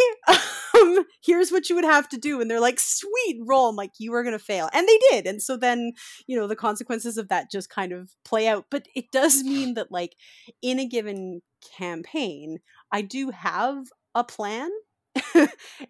[0.75, 2.41] um, here's what you would have to do.
[2.41, 3.69] And they're like, sweet, roll.
[3.69, 4.69] I'm like, you are going to fail.
[4.73, 5.27] And they did.
[5.27, 5.93] And so then,
[6.27, 8.67] you know, the consequences of that just kind of play out.
[8.71, 10.17] But it does mean that, like,
[10.63, 11.43] in a given
[11.77, 12.59] campaign,
[12.93, 14.71] I do have a plan.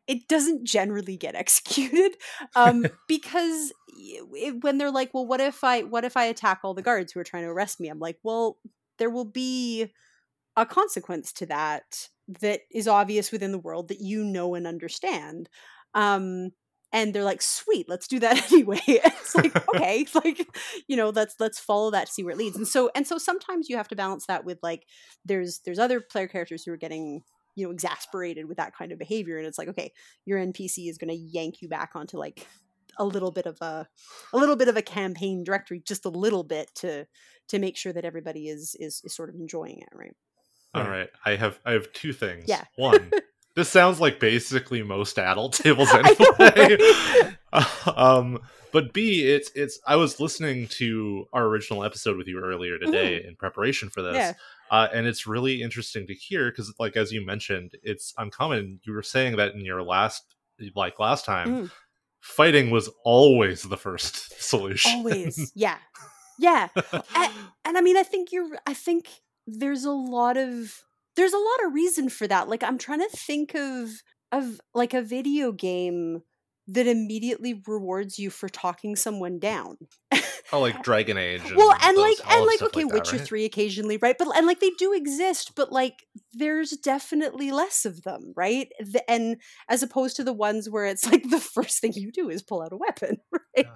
[0.06, 2.16] it doesn't generally get executed
[2.56, 6.72] um, because it, when they're like, well, what if I what if I attack all
[6.72, 7.88] the guards who are trying to arrest me?
[7.88, 8.56] I'm like, well,
[8.98, 9.92] there will be
[10.56, 12.08] a consequence to that
[12.40, 15.48] that is obvious within the world that you know and understand
[15.94, 16.50] um
[16.92, 18.80] and they're like sweet let's do that anyway.
[18.86, 20.46] It's like okay it's like
[20.88, 22.56] you know let's let's follow that to see where it leads.
[22.56, 24.86] And so and so sometimes you have to balance that with like
[25.24, 27.22] there's there's other player characters who are getting
[27.56, 29.92] you know exasperated with that kind of behavior and it's like okay
[30.24, 32.46] your npc is going to yank you back onto like
[32.98, 33.86] a little bit of a
[34.32, 37.06] a little bit of a campaign directory just a little bit to
[37.48, 40.14] to make sure that everybody is is, is sort of enjoying it right
[40.74, 42.44] All right, I have I have two things.
[42.46, 42.64] Yeah.
[42.76, 43.10] One,
[43.56, 47.36] this sounds like basically most adult tables I know, anyway.
[47.96, 48.38] um,
[48.72, 49.80] but B, it's it's.
[49.86, 54.12] I was listening to our original episode with you earlier today in preparation for this,
[54.16, 54.18] Mm-hmm.
[54.18, 54.32] yeah
[54.70, 58.78] uh, and it's really interesting to hear because, like as you mentioned, it's uncommon.
[58.84, 60.22] You were saying that in your last,
[60.76, 61.70] like last time, Mm.
[62.20, 64.92] fighting was always the first solution.
[64.92, 65.78] always yeah
[66.38, 66.68] yeah
[67.16, 67.32] and,
[67.64, 69.08] and i mean i think you're i think
[69.46, 70.82] there's a lot of
[71.16, 73.88] there's a lot of reason for that like i'm trying to think of
[74.32, 76.22] of like a video game
[76.68, 79.76] that immediately rewards you for talking someone down.
[80.52, 81.42] Oh, like Dragon Age.
[81.46, 83.26] And well and like and like okay that, witcher right?
[83.26, 84.16] 3 occasionally right?
[84.18, 88.68] But and like they do exist but like there's definitely less of them right?
[88.80, 89.36] The, and
[89.68, 92.62] as opposed to the ones where it's like the first thing you do is pull
[92.62, 93.66] out a weapon right?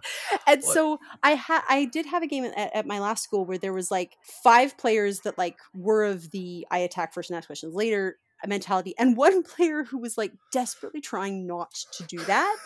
[0.46, 3.44] And What- so i had i did have a game at, at my last school
[3.44, 7.36] where there was like five players that like were of the i attack first and
[7.36, 7.74] ask questions.
[7.74, 12.56] Later mentality and one player who was like desperately trying not to do that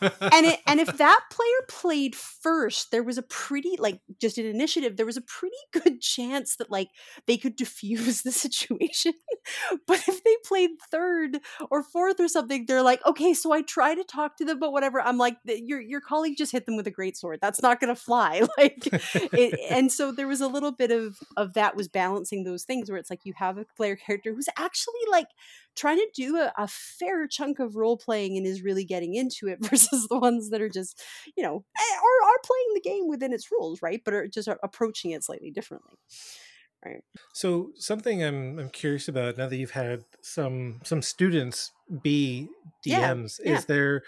[0.00, 4.46] and it and if that player played first there was a pretty like just an
[4.46, 6.88] initiative there was a pretty good chance that like
[7.26, 9.12] they could diffuse the situation.
[9.86, 11.38] But if they played third
[11.70, 14.72] or fourth or something they're like okay so i try to talk to them but
[14.72, 15.00] whatever.
[15.00, 17.40] I'm like your your colleague just hit them with a great sword.
[17.40, 18.42] That's not gonna fly.
[18.58, 18.88] Like
[19.32, 22.90] it, and so there was a little bit of of that was balancing those things
[22.90, 25.28] where it's like you have a player character who's actually like
[25.76, 29.48] trying to do a, a fair chunk of role playing and is really getting into
[29.48, 31.00] it versus the ones that are just
[31.36, 34.48] you know eh, or are playing the game within its rules right but are just
[34.62, 35.94] approaching it slightly differently
[36.82, 37.02] Right.
[37.34, 42.48] So something I'm I'm curious about now that you've had some some students be
[42.86, 43.58] DMs yeah.
[43.58, 44.02] is there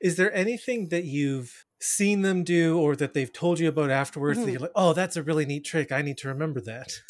[0.00, 4.40] is there anything that you've seen them do or that they've told you about afterwards
[4.40, 4.44] Mhm.
[4.44, 7.00] that you're like oh that's a really neat trick I need to remember that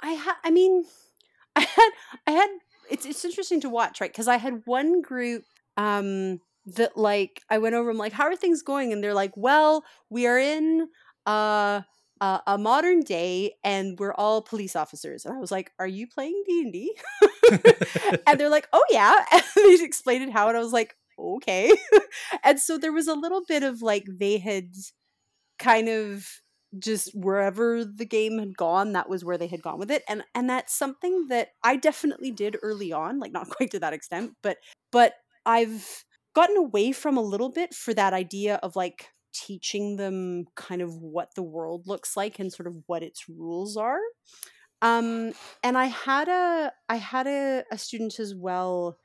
[0.00, 0.84] I had, I mean,
[1.56, 1.90] I had,
[2.26, 2.50] I had.
[2.90, 4.10] It's it's interesting to watch, right?
[4.12, 5.44] Because I had one group
[5.76, 7.90] um that like I went over.
[7.90, 8.92] I'm like, how are things going?
[8.92, 10.88] And they're like, well, we are in
[11.26, 11.82] uh.
[12.20, 16.04] Uh, a modern day and we're all police officers and i was like are you
[16.04, 16.96] playing d&d
[18.26, 21.72] and they're like oh yeah and they explained it how and i was like okay
[22.44, 24.68] and so there was a little bit of like they had
[25.58, 26.26] kind of
[26.78, 30.22] just wherever the game had gone that was where they had gone with it and
[30.34, 34.32] and that's something that i definitely did early on like not quite to that extent
[34.42, 34.58] but
[34.92, 35.14] but
[35.46, 36.04] i've
[36.34, 40.94] gotten away from a little bit for that idea of like teaching them kind of
[40.96, 44.00] what the world looks like and sort of what its rules are
[44.82, 48.98] um and i had a i had a, a student as well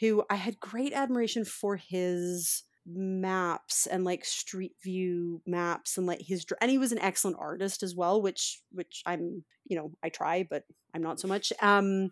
[0.00, 6.20] who i had great admiration for his maps and like street view maps and like
[6.20, 10.08] his and he was an excellent artist as well which which i'm you know i
[10.08, 10.64] try but
[10.94, 12.10] i'm not so much um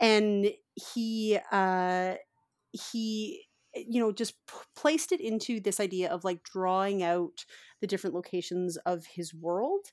[0.00, 2.14] and he uh
[2.72, 3.44] he
[3.74, 7.44] you know just p- placed it into this idea of like drawing out
[7.80, 9.86] the different locations of his world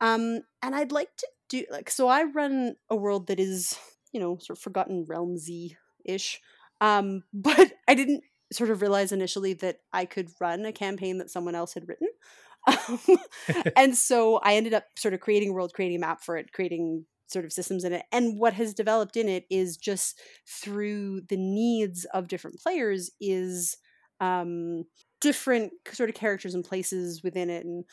[0.00, 3.78] um and i'd like to do like so i run a world that is
[4.12, 6.40] you know sort of forgotten realmsy ish
[6.82, 8.22] um but i didn't
[8.52, 12.08] sort of realize initially that i could run a campaign that someone else had written.
[12.64, 13.00] Um,
[13.76, 16.52] and so i ended up sort of creating a world creating a map for it
[16.52, 18.04] creating sort of systems in it.
[18.12, 23.76] And what has developed in it is just through the needs of different players is
[24.20, 24.84] um
[25.22, 27.84] different sort of characters and places within it and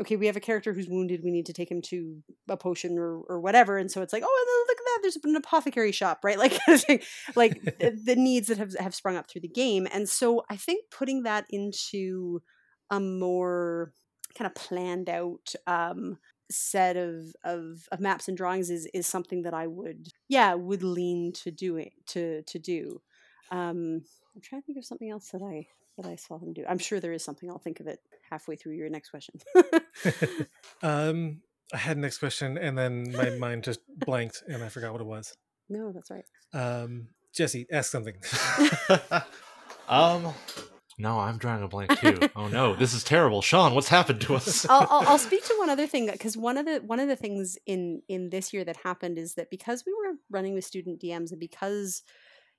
[0.00, 2.16] okay we have a character who's wounded we need to take him to
[2.48, 5.36] a potion or, or whatever and so it's like oh look at that there's an
[5.36, 7.00] apothecary shop right like kind of thing.
[7.36, 10.56] like the, the needs that have, have sprung up through the game and so i
[10.56, 12.40] think putting that into
[12.90, 13.92] a more
[14.34, 16.16] kind of planned out um
[16.50, 20.82] set of, of of maps and drawings is is something that i would yeah would
[20.82, 23.02] lean to doing to to do
[23.50, 24.00] um
[24.34, 25.66] i'm trying to think of something else that i
[25.98, 28.56] that i saw them do i'm sure there is something i'll think of it halfway
[28.56, 29.34] through your next question
[30.82, 31.40] um
[31.72, 35.06] I had next question and then my mind just blanked and I forgot what it
[35.06, 35.34] was
[35.68, 36.24] no that's right
[36.54, 38.14] um Jesse ask something
[39.88, 40.32] um,
[41.00, 42.18] no, I'm drawing a blank too.
[42.36, 43.72] oh no, this is terrible, Sean.
[43.74, 44.68] What's happened to us?
[44.68, 47.14] I'll, I'll, I'll speak to one other thing because one of the one of the
[47.14, 51.00] things in in this year that happened is that because we were running with student
[51.00, 52.02] DMs and because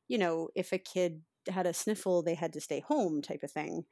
[0.07, 3.51] you know if a kid had a sniffle, they had to stay home type of
[3.51, 3.85] thing.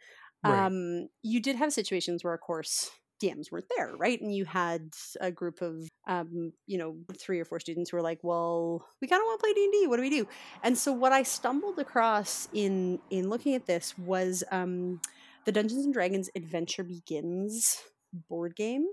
[0.43, 0.65] Right.
[0.65, 2.91] Um, you did have situations where, of course,
[3.21, 4.19] DMs weren't there, right?
[4.21, 8.03] And you had a group of, um, you know, three or four students who were
[8.03, 9.87] like, "Well, we kind of want to play D and D.
[9.87, 10.27] What do we do?"
[10.63, 15.01] And so, what I stumbled across in in looking at this was um,
[15.45, 17.81] the Dungeons and Dragons Adventure Begins
[18.29, 18.85] board game,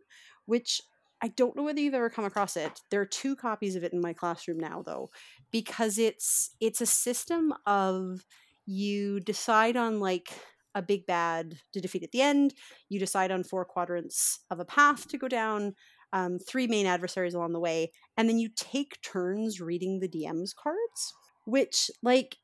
[0.46, 0.80] which
[1.22, 2.80] I don't know whether you've ever come across it.
[2.90, 5.10] There are two copies of it in my classroom now, though,
[5.50, 8.26] because it's it's a system of
[8.66, 10.28] you decide on like
[10.74, 12.54] a big bad to defeat at the end.
[12.88, 15.74] You decide on four quadrants of a path to go down,
[16.12, 20.54] um, three main adversaries along the way, and then you take turns reading the DM's
[20.54, 22.36] cards, which like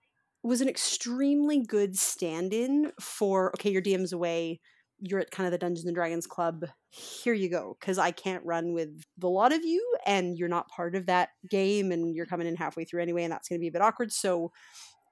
[0.43, 4.61] was an extremely good stand-in for okay, your DM's away.
[5.03, 6.67] You're at kind of the Dungeons and Dragons club.
[6.91, 10.69] Here you go, because I can't run with the lot of you, and you're not
[10.69, 13.63] part of that game, and you're coming in halfway through anyway, and that's going to
[13.63, 14.13] be a bit awkward.
[14.13, 14.53] So,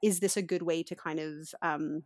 [0.03, 2.03] is this a good way to kind of um,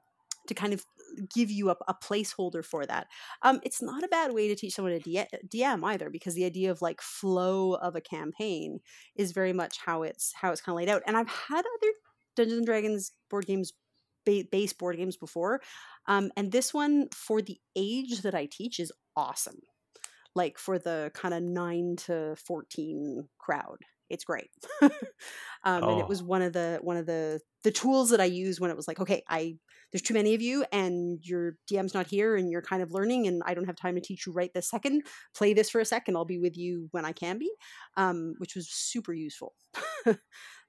[0.47, 0.85] to kind of
[1.33, 3.07] give you a, a placeholder for that.
[3.43, 6.71] Um, it's not a bad way to teach someone to DM either, because the idea
[6.71, 8.81] of like flow of a campaign
[9.17, 11.03] is very much how it's how it's kind of laid out.
[11.07, 11.93] And I've had other
[12.37, 13.73] Dungeons and Dragons board games,
[14.25, 15.61] ba- base board games before,
[16.07, 19.61] um, and this one for the age that I teach is awesome.
[20.35, 23.79] Like for the kind of nine to fourteen crowd,
[24.13, 24.51] it's great.
[24.83, 24.91] um,
[25.65, 25.99] And Oh.
[26.01, 28.77] it was one of the one of the the tools that I used when it
[28.77, 29.57] was like, okay, I
[29.93, 33.27] there's too many of you and your DM's not here and you're kind of learning
[33.27, 35.03] and I don't have time to teach you right this second.
[35.37, 36.17] Play this for a second.
[36.17, 37.51] I'll be with you when I can be,
[37.99, 39.55] um, which was super useful.
[40.05, 40.19] that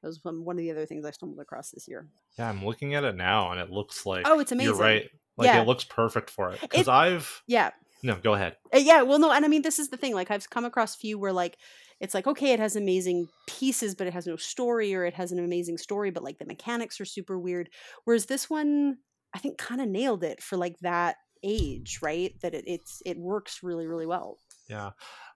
[0.04, 2.08] was one one of the other things I stumbled across this year.
[2.38, 4.74] Yeah, I'm looking at it now, and it looks like Oh, it's amazing.
[4.74, 5.10] You're right.
[5.38, 5.62] Like Yeah.
[5.62, 6.62] it looks perfect for it.
[6.62, 7.72] Because I've Yeah,
[8.04, 8.16] no.
[8.16, 8.58] Go ahead.
[8.74, 10.96] Uh, yeah well no and i mean this is the thing like i've come across
[10.96, 11.58] few where like
[12.04, 15.32] it's like okay it has amazing pieces but it has no story or it has
[15.32, 17.70] an amazing story but like the mechanics are super weird.
[18.04, 18.98] Whereas this one
[19.34, 22.34] i think kind of nailed it for like that age right?
[22.42, 24.40] That it, it's it works really really well.
[24.70, 24.92] Yeah,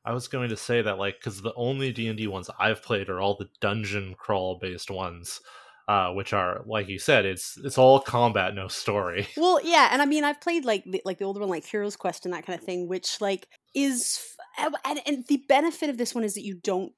[0.05, 2.81] I was going to say that like because the only D and D ones I've
[2.81, 5.41] played are all the dungeon crawl based ones,
[5.87, 9.27] uh, which are like you said, it's it's all combat, no story.
[9.37, 11.95] well yeah and i mean i've played like the, like the older one like heroes
[11.95, 14.19] quest and that kind of thing which like is
[14.57, 16.93] and, and the benefit of this one is that you don't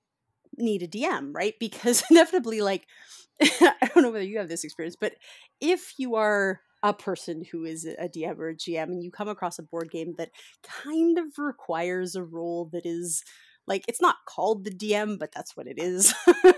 [0.57, 1.55] need a dm right?
[1.59, 2.87] Because inevitably like
[3.41, 5.13] i don't know whether you have this experience but
[5.61, 9.29] if you are a person who is a dm or a gm and you come
[9.29, 10.29] across a board game that
[10.63, 13.23] kind of requires a role that is
[13.67, 16.13] like it's not called the dm but that's what it is.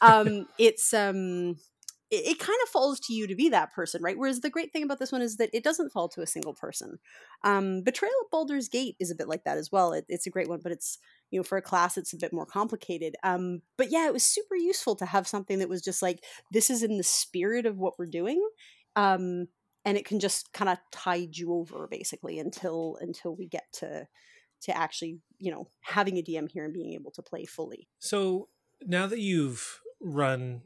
[0.00, 1.56] Um it's um
[2.10, 4.16] it, it kind of falls to you to be that person, right?
[4.16, 6.54] Whereas the great thing about this one is that it doesn't fall to a single
[6.54, 6.98] person.
[7.44, 9.92] Um, Betrayal at Baldur's Gate is a bit like that as well.
[9.92, 10.98] It, it's a great one, but it's
[11.30, 13.16] you know for a class it's a bit more complicated.
[13.22, 16.70] Um, but yeah, it was super useful to have something that was just like this
[16.70, 18.42] is in the spirit of what we're doing,
[18.94, 19.48] um,
[19.84, 24.06] and it can just kind of tide you over basically until until we get to
[24.62, 27.88] to actually you know having a DM here and being able to play fully.
[27.98, 28.48] So
[28.82, 30.62] now that you've run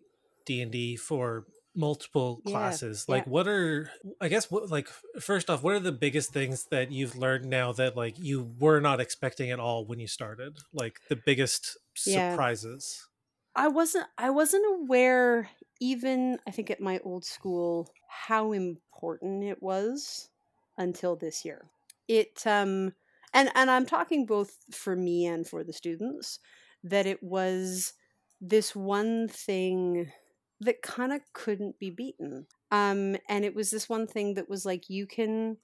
[0.50, 3.14] D and D for multiple classes, yeah.
[3.14, 3.90] like what are
[4.20, 4.88] I guess what like
[5.20, 8.80] first off, what are the biggest things that you've learned now that like you were
[8.80, 10.58] not expecting at all when you started?
[10.72, 12.34] Like the biggest Yeah.
[12.34, 13.08] surprises.
[13.54, 19.62] I wasn't I wasn't aware even I think at my old school how important it
[19.62, 20.30] was
[20.78, 21.70] until this year.
[22.08, 22.94] It um
[23.32, 26.38] and and I'm talking both for me and for the students
[26.82, 27.94] that it was
[28.40, 30.12] this one thing
[30.60, 32.46] that kind of couldn't be beaten.
[32.70, 35.56] Um and it was this one thing that was like you can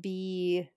[0.00, 0.68] be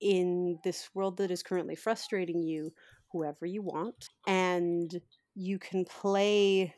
[0.00, 2.72] in this world that is currently frustrating you
[3.12, 5.00] whoever you want and
[5.34, 6.74] you can play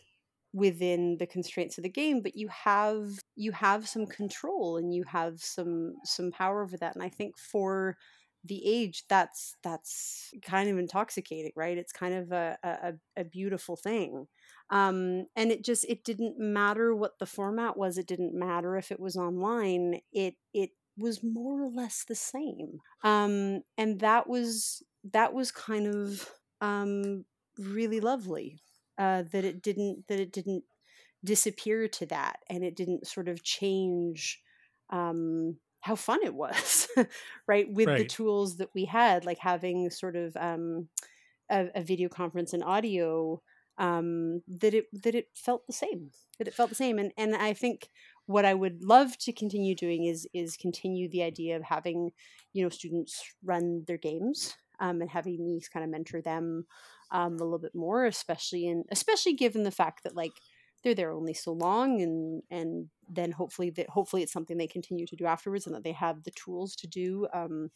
[0.52, 5.02] within the constraints of the game but you have you have some control and you
[5.04, 7.96] have some some power over that and i think for
[8.44, 13.74] the age that's that's kind of intoxicating right it's kind of a a, a beautiful
[13.76, 14.26] thing
[14.70, 18.90] um and it just it didn't matter what the format was it didn't matter if
[18.90, 22.78] it was online it it was more or less the same.
[23.02, 27.24] Um and that was that was kind of um
[27.58, 28.60] really lovely
[28.98, 30.64] uh that it didn't that it didn't
[31.24, 34.42] disappear to that and it didn't sort of change
[34.90, 36.88] um how fun it was
[37.48, 40.88] right with the tools that we had like having sort of um
[41.50, 43.42] a, a video conference and audio
[43.78, 46.98] um that it that it felt the same that it felt the same.
[46.98, 47.90] And and i think
[48.26, 52.10] what i would love to continue doing is is continue the idea of having
[52.52, 56.66] you know students run their games um, and having me kind of mentor them
[57.10, 60.32] um, a little bit more especially in especially given the fact that like
[60.82, 65.06] they're there only so long and and then hopefully that hopefully it's something they continue
[65.06, 67.70] to do afterwards and that they have the tools to do um,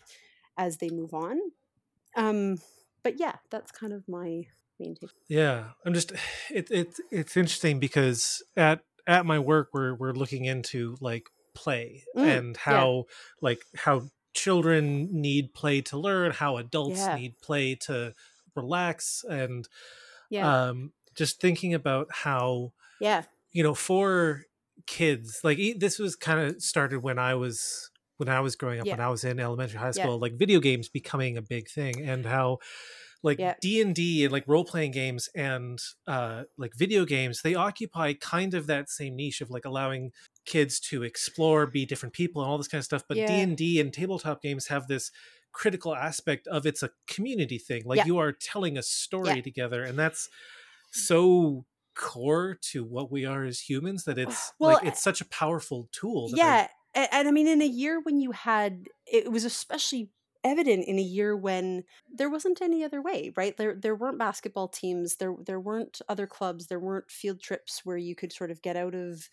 [0.57, 1.39] as they move on.
[2.17, 2.59] Um,
[3.03, 4.47] but yeah that's kind of my
[5.29, 6.13] Yeah, I'm just
[6.51, 12.05] it, it it's interesting because at at my work we're we're looking into like play
[12.17, 13.05] Mm, and how
[13.41, 17.17] like how children need play to learn, how adults Yeah.
[17.17, 18.13] need play to
[18.55, 19.69] relax and
[20.31, 23.23] yeah um just thinking about how yeah
[23.53, 24.45] you know for
[24.87, 28.87] kids like this was kind of started when i was when i was growing up
[28.87, 28.95] Yeah.
[28.95, 30.05] when i was in elementary high Yeah.
[30.05, 32.59] school like video games becoming a big thing and how
[33.23, 38.67] like d&d and like role-playing games and uh like video games they occupy kind of
[38.67, 40.13] that same niche of like allowing
[40.45, 43.93] kids to explore be different people and all this kind of stuff but d&d and
[43.93, 45.11] tabletop games have this
[45.53, 48.05] critical aspect of it's a community thing like Yeah.
[48.05, 49.43] you are telling a story Yeah.
[49.43, 50.29] together and that's
[50.93, 55.27] so core to what we are as humans that it's Well, like it's such a
[55.27, 59.45] powerful tool yeah and, and i mean in a year when you had it was
[59.45, 60.11] especially
[60.45, 63.57] evident in a year when there wasn't any other way right?
[63.57, 67.97] There there weren't basketball teams there there weren't other clubs there weren't field trips where
[67.99, 69.29] you could sort of get out of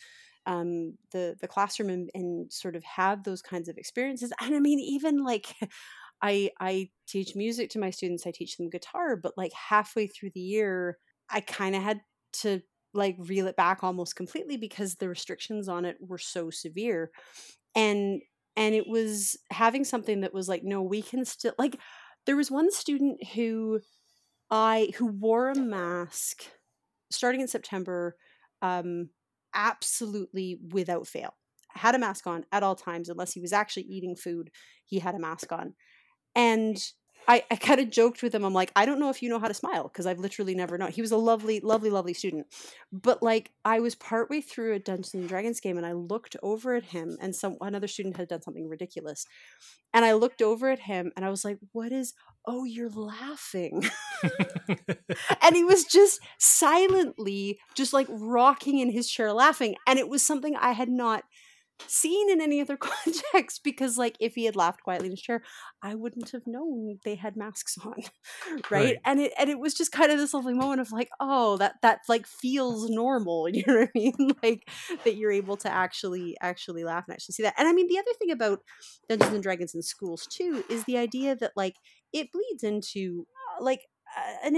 [0.46, 4.32] um the the classroom and, and sort of have those kinds of experiences.
[4.42, 5.48] And i mean even like
[6.22, 10.32] i i teach music to my students i teach them guitar but like halfway through
[10.32, 10.98] the year
[11.30, 12.02] i kind of had
[12.34, 12.62] to
[12.94, 17.12] like reel it back almost completely because the restrictions on it were so severe.
[17.76, 18.22] And
[18.56, 21.78] and it was having something that was like no we can still like
[22.26, 23.80] there was one student who
[24.50, 26.44] i who wore a mask
[27.12, 28.16] starting in september
[28.62, 29.10] um
[29.56, 31.34] absolutely without fail.
[31.70, 34.52] Had a mask on at all times unless he was actually eating food
[34.86, 35.74] he had a mask on.
[36.36, 36.78] And
[37.28, 38.46] I, I kind of joked with him.
[38.46, 40.78] I'm like, I don't know if you know how to smile because I've literally never
[40.78, 40.92] known.
[40.92, 42.48] He was a lovely, lovely, lovely student.
[42.92, 46.76] But like, I was partway through a Dungeons and Dragons game and I looked over
[46.76, 49.26] at him, and some another student had done something ridiculous.
[49.94, 52.14] And I looked over at him and I was like, What is,
[52.46, 53.84] oh, you're laughing.
[55.42, 59.76] and he was just silently, just like rocking in his chair laughing.
[59.88, 61.24] And it was something I had not
[61.88, 65.44] seen in any other context because like if he had laughed quietly in his chair
[65.84, 67.94] i wouldn't have known they had masks on
[68.72, 68.98] right, Right.
[69.06, 71.76] and it and it was just kind of this lovely moment of like oh that
[71.82, 74.14] that like feels normal you know what i mean?
[74.42, 74.70] Like
[75.04, 77.56] that you're able to actually actually laugh and actually see that.
[77.58, 78.60] And i mean the other thing about
[79.10, 81.76] dungeons and dragons in schools too is the idea that like
[82.14, 83.28] it bleeds into
[83.60, 83.82] uh, like
[84.18, 84.56] uh, an,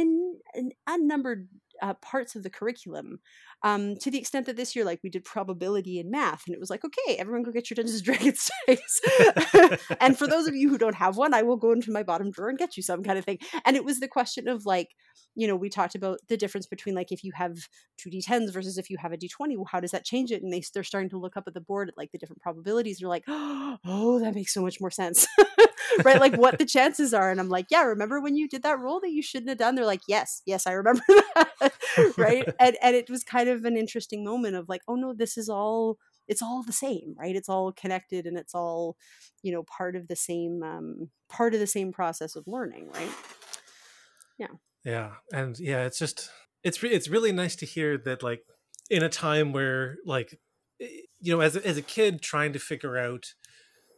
[0.54, 1.48] an unnumbered
[1.82, 3.20] uh, parts of the curriculum
[3.64, 6.60] um, to the extent that this year, like we did probability in math, and it
[6.60, 9.88] was like, okay, everyone go get your Dungeons and Dragons dice.
[10.00, 12.32] and for those of you who don't have one, I will go into my bottom
[12.32, 13.40] drawer and get you some kind of thing.
[13.66, 14.90] And it was the question of like,
[15.38, 17.58] you know, we talked about the difference between like if you have
[17.98, 20.42] two d10s versus if you have a d20, well, how does that change it?
[20.42, 23.00] And they they're starting to look up at the board at like the different probabilities.
[23.00, 25.28] They're like, oh, that makes so much more sense.
[26.04, 28.80] right like what the chances are and i'm like yeah remember when you did that
[28.80, 31.02] roll that you shouldn't have done they're like yes yes i remember
[31.36, 31.74] that
[32.18, 35.38] right and and it was kind of an interesting moment of like oh no this
[35.38, 38.96] is all it's all the same right it's all connected and it's all
[39.44, 43.12] you know part of the same um part of the same process of learning right
[44.38, 44.48] yeah
[45.32, 46.30] and yeah it's just
[46.64, 48.44] it's re- it's really nice to hear that like
[48.90, 50.40] in a time where like
[50.82, 50.88] eh,
[51.20, 53.34] you know as a, as a kid trying to figure out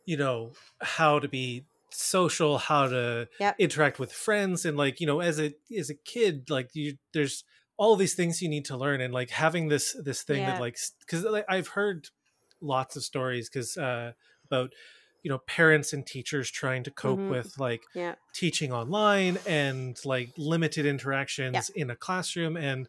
[0.06, 3.56] you know how to be social how to Yep.
[3.60, 7.44] interact with friends and like you know as a as a kid like you there's
[7.78, 10.54] all these things you need to learn and like having this this thing Yeah.
[10.54, 12.10] that like because like, i've heard
[12.62, 14.12] lots of stories because uh
[14.46, 14.74] about
[15.24, 17.30] you know parents and teachers trying to cope Mhm.
[17.30, 22.88] with like yeah teaching online and like limited interactions in a classroom and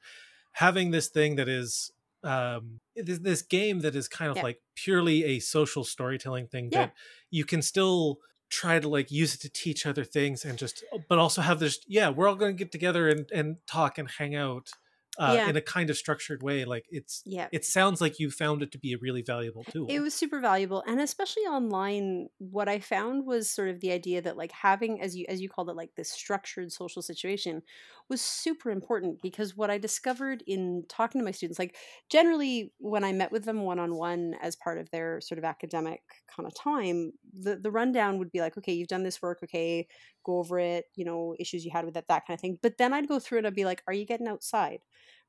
[0.53, 1.91] having this thing that is
[2.22, 4.43] um this, this game that is kind of Yeah.
[4.43, 6.78] like purely a social storytelling thing Yeah.
[6.87, 6.95] that
[7.31, 8.18] you can still
[8.51, 11.78] try to like use it to teach other things and just but also have this
[11.87, 14.70] yeah we're all going to get together and and talk and hang out
[15.18, 15.44] uh, Yeah.
[15.44, 18.72] in a kind of structured way like it's yeah it sounds like you found it
[18.72, 22.78] to be a really valuable tool It was super valuable, and especially online, what I
[22.78, 25.74] found was sort of the idea that like having, as you as you called it,
[25.74, 27.62] like this structured social situation,
[28.08, 31.76] was super important because what I discovered in talking to my students, like
[32.08, 35.44] generally when I met with them one on one as part of their sort of
[35.44, 39.40] academic kind of time, the the rundown would be like, okay, you've done this work,
[39.42, 39.88] okay,
[40.24, 42.58] go over it, you know, issues you had with it, that kind of thing.
[42.62, 44.80] But then I'd go through it, I'd be like, are you getting outside?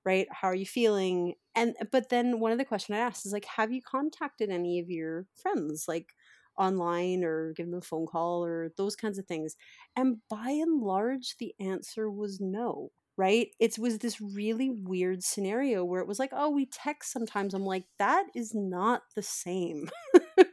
[0.04, 3.34] right how are you feeling and but then one of the questions i asked is
[3.34, 6.14] like have you contacted any of your friends like
[6.58, 9.56] online or given them a phone call or those kinds of things
[9.96, 13.50] and by and large the answer was no right?
[13.60, 17.54] It was this really weird scenario where it was like oh we text sometimes.
[17.54, 19.90] I'm like that is not the same.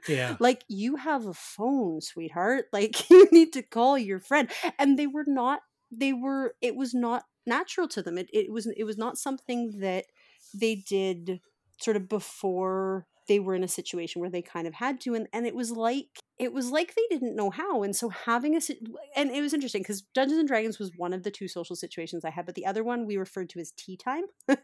[0.09, 0.37] Yeah.
[0.41, 2.67] like you have a phone sweetheart.
[2.73, 4.51] Like you need to call your friend.
[4.79, 8.19] And they were not they were it was not natural to them.
[8.19, 10.05] It, it was it was not something that
[10.55, 11.41] they did
[11.81, 15.29] sort of before they were in a situation where they kind of had to and,
[15.33, 18.61] and it was like it was like they didn't know how and so having a
[19.15, 22.25] and it was interesting because dungeons and dragons was one of the two social situations
[22.25, 24.25] i had but the other one we referred to as tea time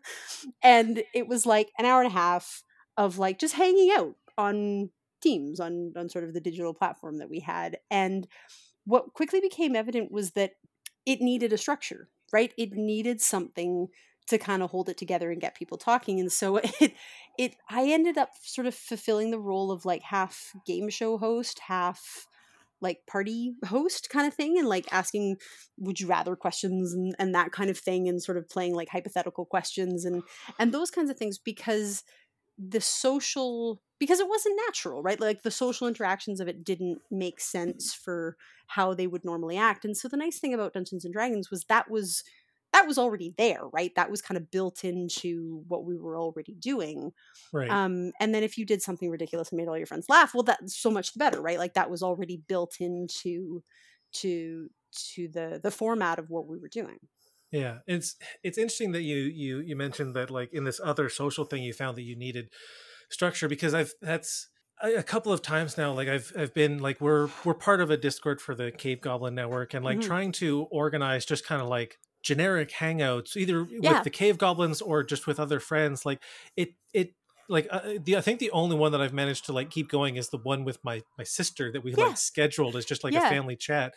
[0.62, 2.62] and it was like an hour and a half
[2.96, 4.90] of like just hanging out on
[5.22, 8.26] teams on on sort of the digital platform that we had and
[8.84, 10.52] what quickly became evident was that
[11.06, 12.52] it needed a structure right?
[12.58, 13.86] It needed something
[14.26, 16.94] to kind of hold it together and get people talking and so it
[17.38, 21.60] it i ended up sort of fulfilling the role of like half game show host
[21.66, 22.26] half
[22.84, 25.36] like party host kind of thing and like asking
[25.78, 28.88] would you rather questions and, and that kind of thing and sort of playing like
[28.90, 30.22] hypothetical questions and
[30.58, 32.04] and those kinds of things because
[32.58, 35.18] the social because it wasn't natural right?
[35.18, 39.84] Like the social interactions of it didn't make sense for how they would normally act
[39.84, 42.22] and so the nice thing about dungeons and dragons was that was
[42.74, 46.54] that was already there right that was kind of built into what we were already
[46.56, 47.12] doing
[47.52, 47.80] Right.
[47.80, 50.42] um and then if you did something ridiculous and made all your friends laugh well
[50.42, 53.62] that's so much the better right like that was already built into
[54.12, 56.98] to to the the format of what we were doing
[57.50, 61.44] Yeah, it's it's interesting that you you you mentioned that like in this other social
[61.44, 62.52] thing you found that you needed
[63.10, 64.48] structure because I've that's
[64.82, 67.96] a, couple of times now like I've I've been like we're we're part of a
[67.96, 70.02] Discord for the Cave Goblin Network and like Mhm.
[70.02, 73.92] trying to organize just kind of like generic hangouts either Yeah.
[73.92, 76.20] with the Cave Goblins or just with other friends like
[76.56, 77.14] it it
[77.48, 80.16] like uh, the I think the only one that I've managed to like keep going
[80.16, 82.06] is the one with my my sister that we Yeah.
[82.06, 83.26] like scheduled as just like Yeah.
[83.26, 83.94] a family chat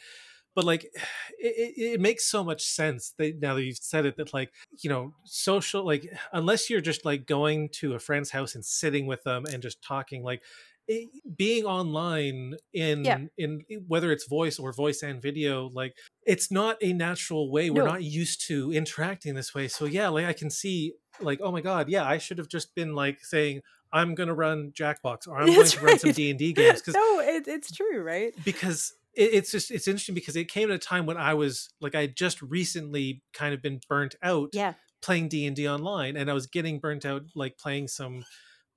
[0.54, 0.84] but like
[1.40, 4.52] it, it, makes so much sense that now that you've said it that like
[4.84, 9.08] you know social like unless you're just like going to a friend's house and sitting
[9.08, 10.44] with them and just talking like
[10.90, 13.20] Eh, being online in Yeah.
[13.38, 17.70] in eh, whether it's voice or voice and video like it's not a natural way.
[17.70, 17.92] We're No.
[17.92, 19.68] not used to interacting this way.
[19.68, 22.76] So yeah like i can see like oh my god yeah i should have just
[22.76, 23.62] been like saying
[23.92, 27.20] i'm gonna run jackbox or i'm going That's to run some d&d games because no
[27.22, 28.34] it, it's true right?
[28.46, 31.70] because it, it's just it's interesting because it came at a time when I was
[31.82, 34.74] like I had just recently kind of been burnt out yeah.
[35.02, 38.24] playing D and D online, and I was getting burnt out like playing some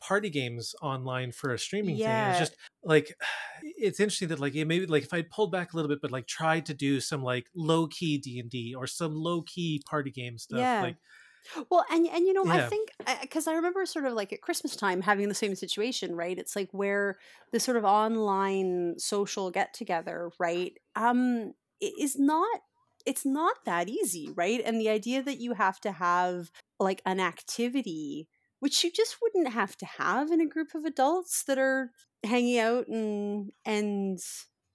[0.01, 2.05] party games online for a streaming thing.
[2.05, 2.30] Yeah.
[2.30, 3.14] it's just like
[3.62, 6.11] it's interesting that like it maybe like if I'd pulled back a little bit, but
[6.11, 9.82] like tried to do some like low key D and D or some low key
[9.88, 10.61] party game stuff.
[10.61, 10.82] Yeah.
[10.82, 10.96] Like
[11.70, 12.90] Well, and and you know, I think
[13.20, 16.38] because I remember sort of like at Christmas time having the same situation, right?
[16.38, 17.18] It's like where
[17.53, 20.72] the sort of online social get together, right?
[20.96, 22.61] Um, is not
[23.07, 24.61] it's not that easy, right?
[24.64, 28.28] And the idea that you have to have like an activity
[28.61, 31.93] which you just wouldn't have to have in a group of adults that are
[32.25, 34.19] hanging out and and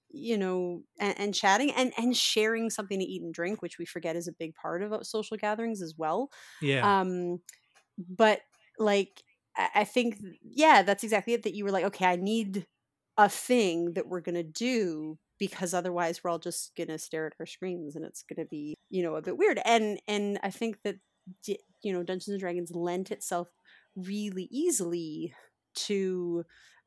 [0.09, 3.85] you know and, and chatting and and sharing something to eat and drink which we
[3.85, 6.29] forget is a big part of social gatherings as well.
[6.59, 7.39] Yeah, um
[7.97, 8.41] but
[8.79, 9.23] like
[9.55, 12.65] I, I think yeah that's exactly it that you were like okay i need
[13.17, 17.45] a thing that we're gonna do because otherwise we're all just gonna stare at our
[17.45, 19.59] screens and it's gonna be you know a bit weird.
[19.65, 20.97] And and i think that
[21.47, 23.49] you know dungeons and dragons lent itself
[23.95, 25.33] really easily
[25.75, 26.43] to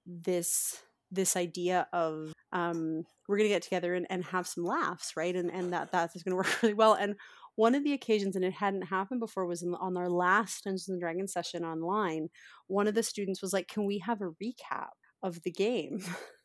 [0.07, 5.35] this this idea of um we're gonna get together and, and have some laughs right?
[5.35, 6.95] And and that that is gonna work really well.
[6.95, 7.17] And
[7.59, 11.01] one of the occasions and it hadn't happened before was on our last dungeons and
[11.01, 12.29] dragons session online
[12.69, 14.91] one of the students was like can we have a recap
[15.25, 15.99] of the game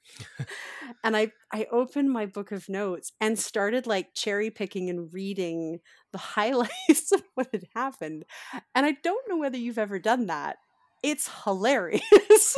[1.04, 5.80] and i i opened my book of notes and started like cherry picking and reading
[6.12, 8.24] the highlights of what had happened.
[8.76, 10.58] And i don't know whether you've ever done that.
[11.01, 12.58] It's hilarious.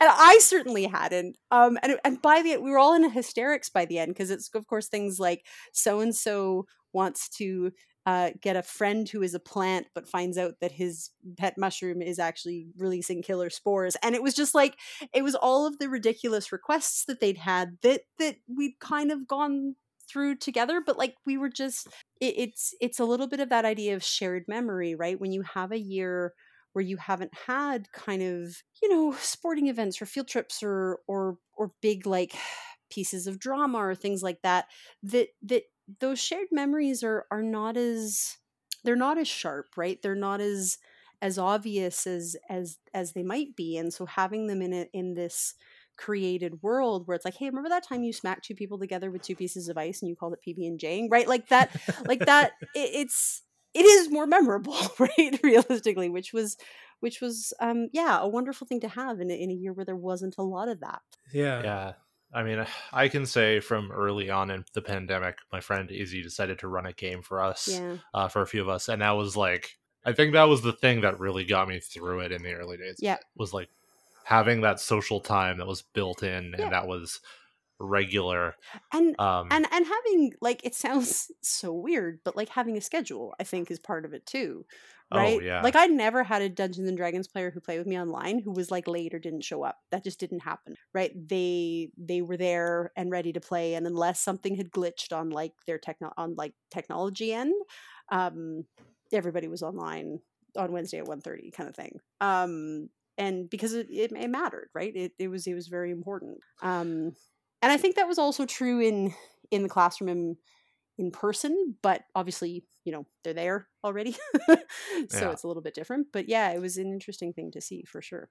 [0.00, 1.36] And i certainly hadn't.
[1.50, 4.50] Um and, and by the we were all in hysterics by the end because it's
[4.54, 7.72] of course things like so and so wants to
[8.08, 12.00] uh, get a friend who is a plant but finds out that his pet mushroom
[12.00, 13.98] is actually releasing killer spores.
[14.02, 14.78] And it was just like
[15.12, 19.28] it was all of the ridiculous requests that they'd had that that we'd kind of
[19.28, 19.74] gone
[20.08, 21.86] through together but like we were just
[22.18, 25.20] it, it's it's a little bit of that idea of shared memory right?
[25.20, 26.32] When you have a year
[26.72, 31.36] where you haven't had kind of you know sporting events or field trips or or
[31.58, 32.34] or big like
[32.90, 34.64] pieces of drama or things like that
[35.02, 35.64] that that
[36.00, 38.36] those shared memories are are not as
[38.84, 40.78] they're not as sharp right they're not as
[41.20, 45.14] as obvious as as as they might be and so having them in it in
[45.14, 45.54] this
[45.96, 49.22] created world where it's like hey remember that time you smacked two people together with
[49.22, 51.70] two pieces of ice and you called it pb and j right like that
[52.06, 53.42] like that it, it's
[53.74, 55.40] it is more memorable, right?
[55.42, 56.56] Realistically, which was
[57.00, 59.96] which was um yeah, a wonderful thing to have in in a year where there
[59.96, 61.00] wasn't a lot of that.
[61.32, 61.62] Yeah.
[61.62, 61.92] Yeah.
[62.32, 66.58] I mean, I can say from early on in the pandemic, my friend Izzy decided
[66.58, 67.96] to run a game for us, Yeah.
[68.12, 70.72] uh, for a few of us, and that was like, I think that was the
[70.74, 72.96] thing that really got me through it in the early days.
[73.00, 73.18] Yeah.
[73.36, 73.70] was like
[74.24, 76.64] having that social time that was built in Yeah.
[76.64, 77.20] and that was
[77.80, 78.56] regular.
[78.92, 83.34] And Um, and and having like it sounds so weird, but like having a schedule,
[83.40, 84.66] I think is part of it too.
[85.10, 85.40] Oh, Right?
[85.40, 85.62] yeah.
[85.62, 88.52] Like I never had a Dungeons and Dragons player who played with me online who
[88.52, 89.78] was like late or didn't show up.
[89.90, 90.76] That just didn't happen.
[90.92, 91.12] Right?
[91.28, 95.52] They they were there and ready to play and unless something had glitched on like
[95.66, 97.54] their techno on like technology end,
[98.10, 98.64] um
[99.12, 100.20] everybody was online
[100.56, 101.98] on Wednesday at 1:30 kind of thing.
[102.20, 104.94] Um and because it, it, it mattered, right?
[104.94, 106.38] It it was it was very important.
[106.62, 107.14] Um
[107.62, 109.14] and I think that was also true in
[109.50, 110.36] in the classroom
[110.98, 114.12] in, person, but obviously, you know, they're there already.
[114.48, 114.56] so
[115.12, 115.30] Yeah.
[115.30, 116.08] it's a little bit different.
[116.12, 118.28] But yeah, it was an interesting thing to see for sure.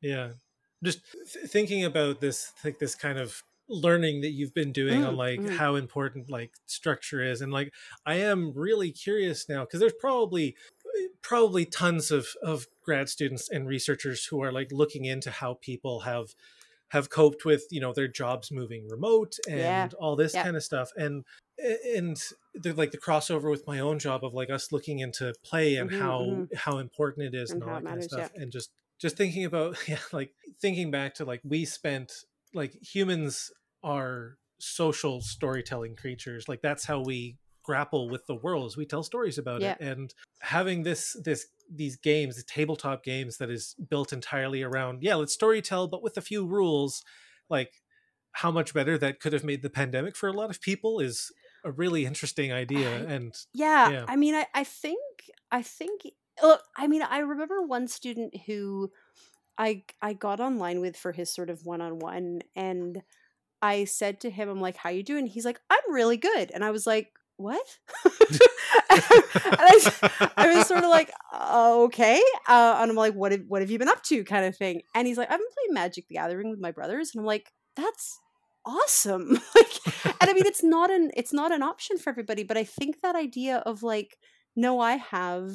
[0.00, 0.30] Yeah.
[0.84, 1.00] Just
[1.32, 5.18] th- thinking about this, like this kind of learning that you've been doing on Mm,
[5.18, 5.50] like mm.
[5.56, 7.72] how important like structure is and like
[8.06, 10.54] i am really curious now because there's probably
[11.22, 16.00] probably tons of of grad students and researchers who are like looking into how people
[16.00, 16.34] have
[16.90, 19.88] have coped with you know their jobs moving remote and Yeah.
[19.98, 20.44] all this Yeah.
[20.44, 21.24] kind of stuff and
[21.58, 22.16] and
[22.54, 25.90] the, like the crossover with my own job of like us looking into play and
[25.90, 26.56] Mhm, how mhm.
[26.56, 29.44] how important it is and, And all that kind of stuff and just just thinking
[29.44, 32.12] about yeah like thinking back to like we spent
[32.54, 33.50] like humans
[33.82, 39.02] are social storytelling creatures like that's how we grapple with the world is we tell
[39.02, 39.72] stories about Yeah.
[39.72, 45.02] it and having this this these games the tabletop games that is built entirely around
[45.02, 47.02] yeah let's storytell but with a few rules
[47.50, 47.72] like
[48.32, 51.32] how much better that could have made the pandemic for a lot of people is
[51.66, 54.04] a really interesting idea I- and Yeah, Yeah.
[54.08, 55.00] I mean, I, I think,
[55.50, 56.02] I think,
[56.42, 58.90] look, I mean, I remember one student who
[59.58, 63.02] I I got online with for his sort of one on one, and
[63.62, 66.62] I said to him, I'm like, "How you doing?" He's like, "I'm really good," and
[66.62, 67.08] I was like,
[67.38, 67.66] "What?"
[68.04, 68.40] and
[68.90, 73.62] I, I was sort of like, "Uh, "Okay," uh, and I'm like, "What have What
[73.62, 76.06] have you been up to?" kind of thing, and he's like, "I've been playing Magic:
[76.08, 78.20] The Gathering with my brothers," and I'm like, "That's."
[78.66, 79.38] Awesome.
[79.54, 82.64] Like and i mean it's not an it's not an option for everybody but i
[82.64, 84.16] think that idea of like
[84.56, 85.52] no i have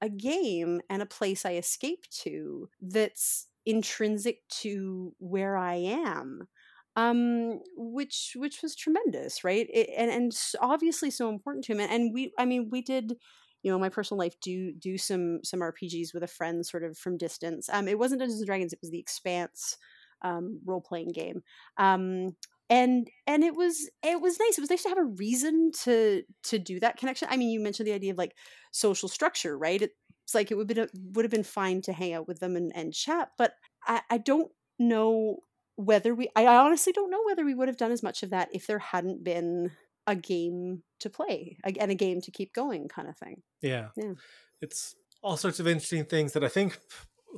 [0.00, 6.48] a game and a place i escape to that's intrinsic to where i am
[6.96, 9.66] um which which was tremendous right?
[9.72, 13.14] It, and and obviously so important to him and, and we i mean we did
[13.62, 16.96] you know my personal life do do some some rpgs with a friend sort of
[16.98, 17.68] from distance.
[17.72, 19.76] Um it wasn't dungeons and dragons it was the expanse
[20.24, 21.42] um role playing game.
[21.76, 22.34] Um
[22.70, 24.58] and and it was it was nice.
[24.58, 27.28] It was nice to have a reason to to do that connection.
[27.30, 28.34] I mean you mentioned the idea of like
[28.72, 29.80] social structure right?
[30.24, 32.56] It's like it would have been would have been fine to hang out with them
[32.56, 33.52] and, and chat but
[33.86, 35.36] i i don't know
[35.76, 38.48] whether we i honestly don't know whether we would have done as much of that
[38.52, 39.70] if there hadn't been
[40.06, 43.42] a game to play and a game to keep going kind of thing.
[43.62, 43.88] Yeah.
[43.96, 44.12] Yeah.
[44.60, 46.78] it's all sorts of interesting things that i think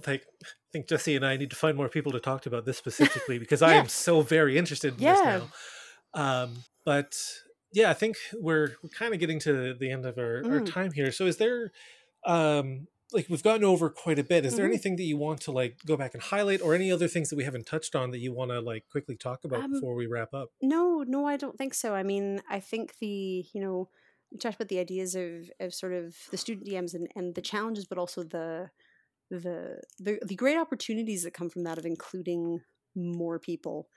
[0.06, 0.26] like
[0.76, 3.38] think jesse and i need to find more people to talk to about this specifically
[3.44, 5.12] because i am so very interested in Yeah.
[5.14, 5.42] this now
[6.22, 6.48] um
[6.84, 7.16] but
[7.72, 10.72] yeah i think we're we're kind of getting to the end of our, our Mm.
[10.78, 11.72] time here so is there
[12.24, 14.72] um like we've gotten over quite a bit is there Mhm.
[14.72, 17.36] anything that you want to like go back and highlight or any other things that
[17.36, 20.06] we haven't touched on that you want to like quickly talk about Um, before we
[20.06, 21.94] wrap up No, no, I don't think so.
[21.94, 23.88] I mean, I think the you know
[24.32, 27.42] we talked about the ideas of of sort of the student DMs and, and the
[27.52, 28.70] challenges, but also the
[29.30, 32.60] the the the great opportunities that come from that of including
[32.94, 33.88] more people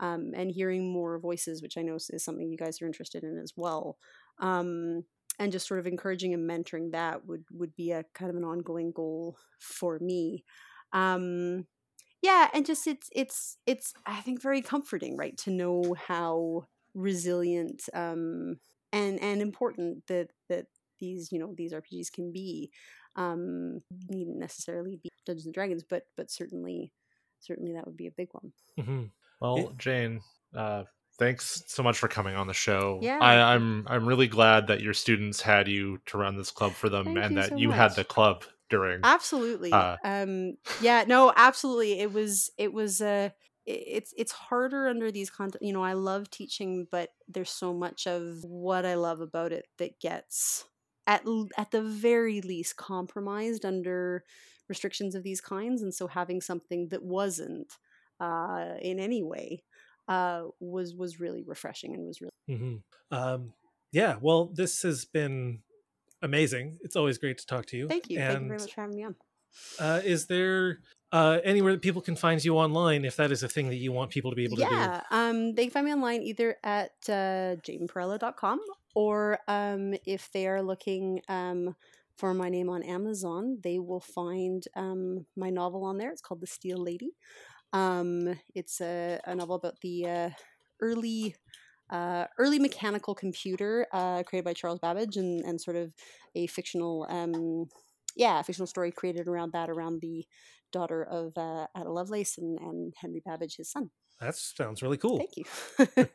[0.00, 3.38] um, and hearing more voices, which I know is something you guys are interested in
[3.38, 3.98] as well.
[4.40, 5.04] Um,
[5.38, 8.44] and just sort of encouraging and mentoring that would would be a kind of an
[8.44, 10.44] ongoing goal for me.
[10.92, 11.66] Um,
[12.22, 16.64] yeah and just it's it's it's i think very comforting right to know how
[16.94, 18.56] resilient um
[18.92, 20.66] and and important that that
[20.98, 22.70] these you know these rpgs can be
[23.16, 26.92] um needn't necessarily be dungeons and dragons but but certainly
[27.40, 29.04] certainly that would be a big one hmm
[29.40, 29.72] Well, Yeah.
[29.78, 30.20] Jane,
[30.54, 30.84] uh,
[31.18, 33.00] thanks so much for coming on the show.
[33.02, 33.18] Yeah.
[33.20, 36.88] I, I'm I'm really glad that your students had you to run this club for
[36.88, 39.00] them, Thank and you that so you had the club during.
[39.04, 43.28] absolutely Uh, um yeah no absolutely it was it was uh
[43.64, 48.06] it's it's harder under these content you know i love teaching but there's so much
[48.06, 50.64] of what i love about it that gets
[51.06, 51.24] at
[51.56, 54.24] at the very least compromised under
[54.68, 57.78] restrictions of these kinds and so having something that wasn't
[58.20, 59.62] uh in any way
[60.08, 62.76] uh was was really refreshing and was really mm-hmm.
[63.16, 63.52] Um,
[63.92, 65.60] yeah, well, this has been
[66.22, 66.78] amazing.
[66.82, 67.88] It's always great to talk to you.
[67.88, 68.18] Thank you.
[68.18, 69.14] And Thank you very much for having me on.
[69.78, 70.80] Uh, is there
[71.12, 73.92] uh, anywhere that people can find you online if that is a thing that you
[73.92, 74.70] want people to be able to do?
[74.70, 78.60] Yeah, um, they can find me online either at uh, jadenperella.com
[78.96, 81.76] or um, if they are looking um,
[82.16, 86.10] for my name on Amazon, they will find um, my novel on there.
[86.10, 87.10] It's called The Steel Lady.
[87.74, 90.30] Um, it's a, a novel about the uh,
[90.80, 91.36] early
[91.90, 95.92] uh, early mechanical computer uh, created by Charles Babbage and, and sort of
[96.34, 97.66] a fictional um,
[98.16, 100.24] yeah, a fictional story created around that, around the
[100.72, 103.90] daughter of uh, Ada Lovelace and, and Henry Babbage, his son.
[104.20, 105.18] That sounds really cool.
[105.18, 106.08] Thank you.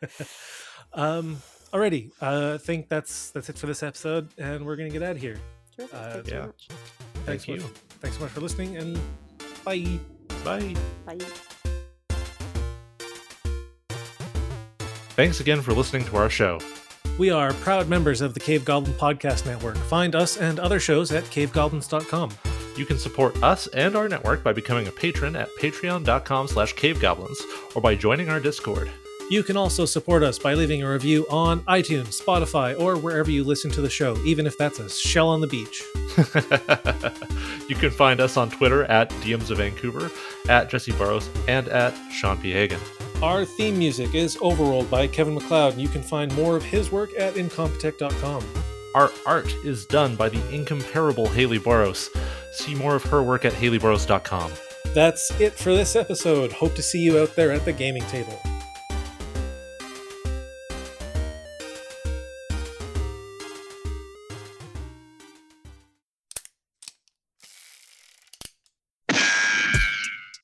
[0.94, 1.38] um,
[1.74, 5.12] alrighty, uh, I think that's that's it for this episode, and we're gonna get out
[5.16, 5.38] of here.
[5.76, 5.94] Terrific.
[5.96, 6.34] Uh, Thanks yeah.
[6.36, 6.68] very much.
[6.68, 7.62] Thanks Thank so you.
[7.62, 9.00] much- Thanks so much for listening, and
[9.64, 10.00] bye.
[10.44, 10.76] Bye.
[11.06, 11.18] Bye.
[15.16, 16.60] Thanks again for listening to our show.
[17.20, 19.76] We are proud members of the Cave Goblin Podcast Network.
[19.78, 22.32] Find us and other shows at cavegoblins.com.
[22.78, 27.38] You can support us and our network by becoming a patron at patreon.com slash cavegoblins
[27.76, 28.90] or by joining our Discord.
[29.32, 33.46] You can also support us by leaving a review on iTunes, Spotify, or wherever you
[33.46, 35.82] listen to the show, even if that's a shell on the beach.
[37.70, 40.12] you can find us on Twitter at DMs of Vancouver,
[40.50, 42.52] at Jesse Burrows, and at Sean P.
[42.52, 42.82] Hagan.
[43.24, 46.92] Our theme music is Overworld by Kevin MacLeod, and you can find more of his
[46.92, 48.44] work at incompetech.com.
[48.96, 52.10] Our art is done by the incomparable Haley Boros.
[52.52, 54.52] See more of her work at haleyboros.com.
[54.94, 56.52] That's it for this episode.
[56.52, 58.38] Hope to see you out there at the gaming table.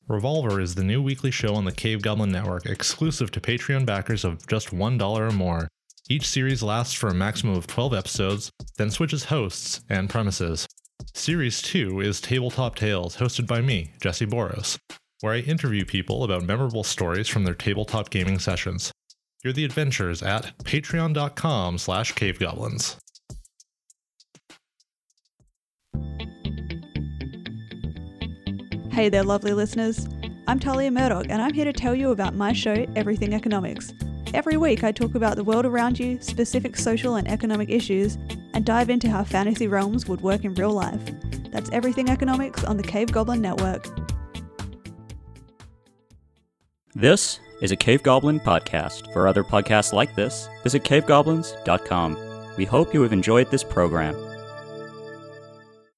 [0.10, 4.24] Revolver is the new weekly show on the Cave Goblin Network, exclusive to Patreon backers
[4.24, 5.68] of just $1 or more.
[6.08, 10.66] Each series lasts for a maximum of 12 episodes, then switches hosts and premises.
[11.14, 14.80] Series 2 is Tabletop Tales, hosted by me, Jesse Boros,
[15.20, 18.94] where I interview people about memorable stories from their tabletop gaming sessions.
[19.44, 22.96] Hear the adventures at patreon.com slash cavegoblins.
[28.98, 30.08] Hey there, lovely listeners.
[30.48, 33.94] I'm Talia Murdoch, and I'm here to tell you about my show, Everything Economics.
[34.34, 38.18] Every week, I talk about the world around you, specific social and economic issues,
[38.56, 41.00] and dive into how fantasy realms would work in real life.
[41.52, 43.86] That's Everything Economics on the Cave Goblin Network.
[46.96, 49.14] This is a Cave Goblin podcast.
[49.14, 52.56] For other podcasts like this, visit cavegoblins.com.
[52.58, 54.27] We hope you have enjoyed this program.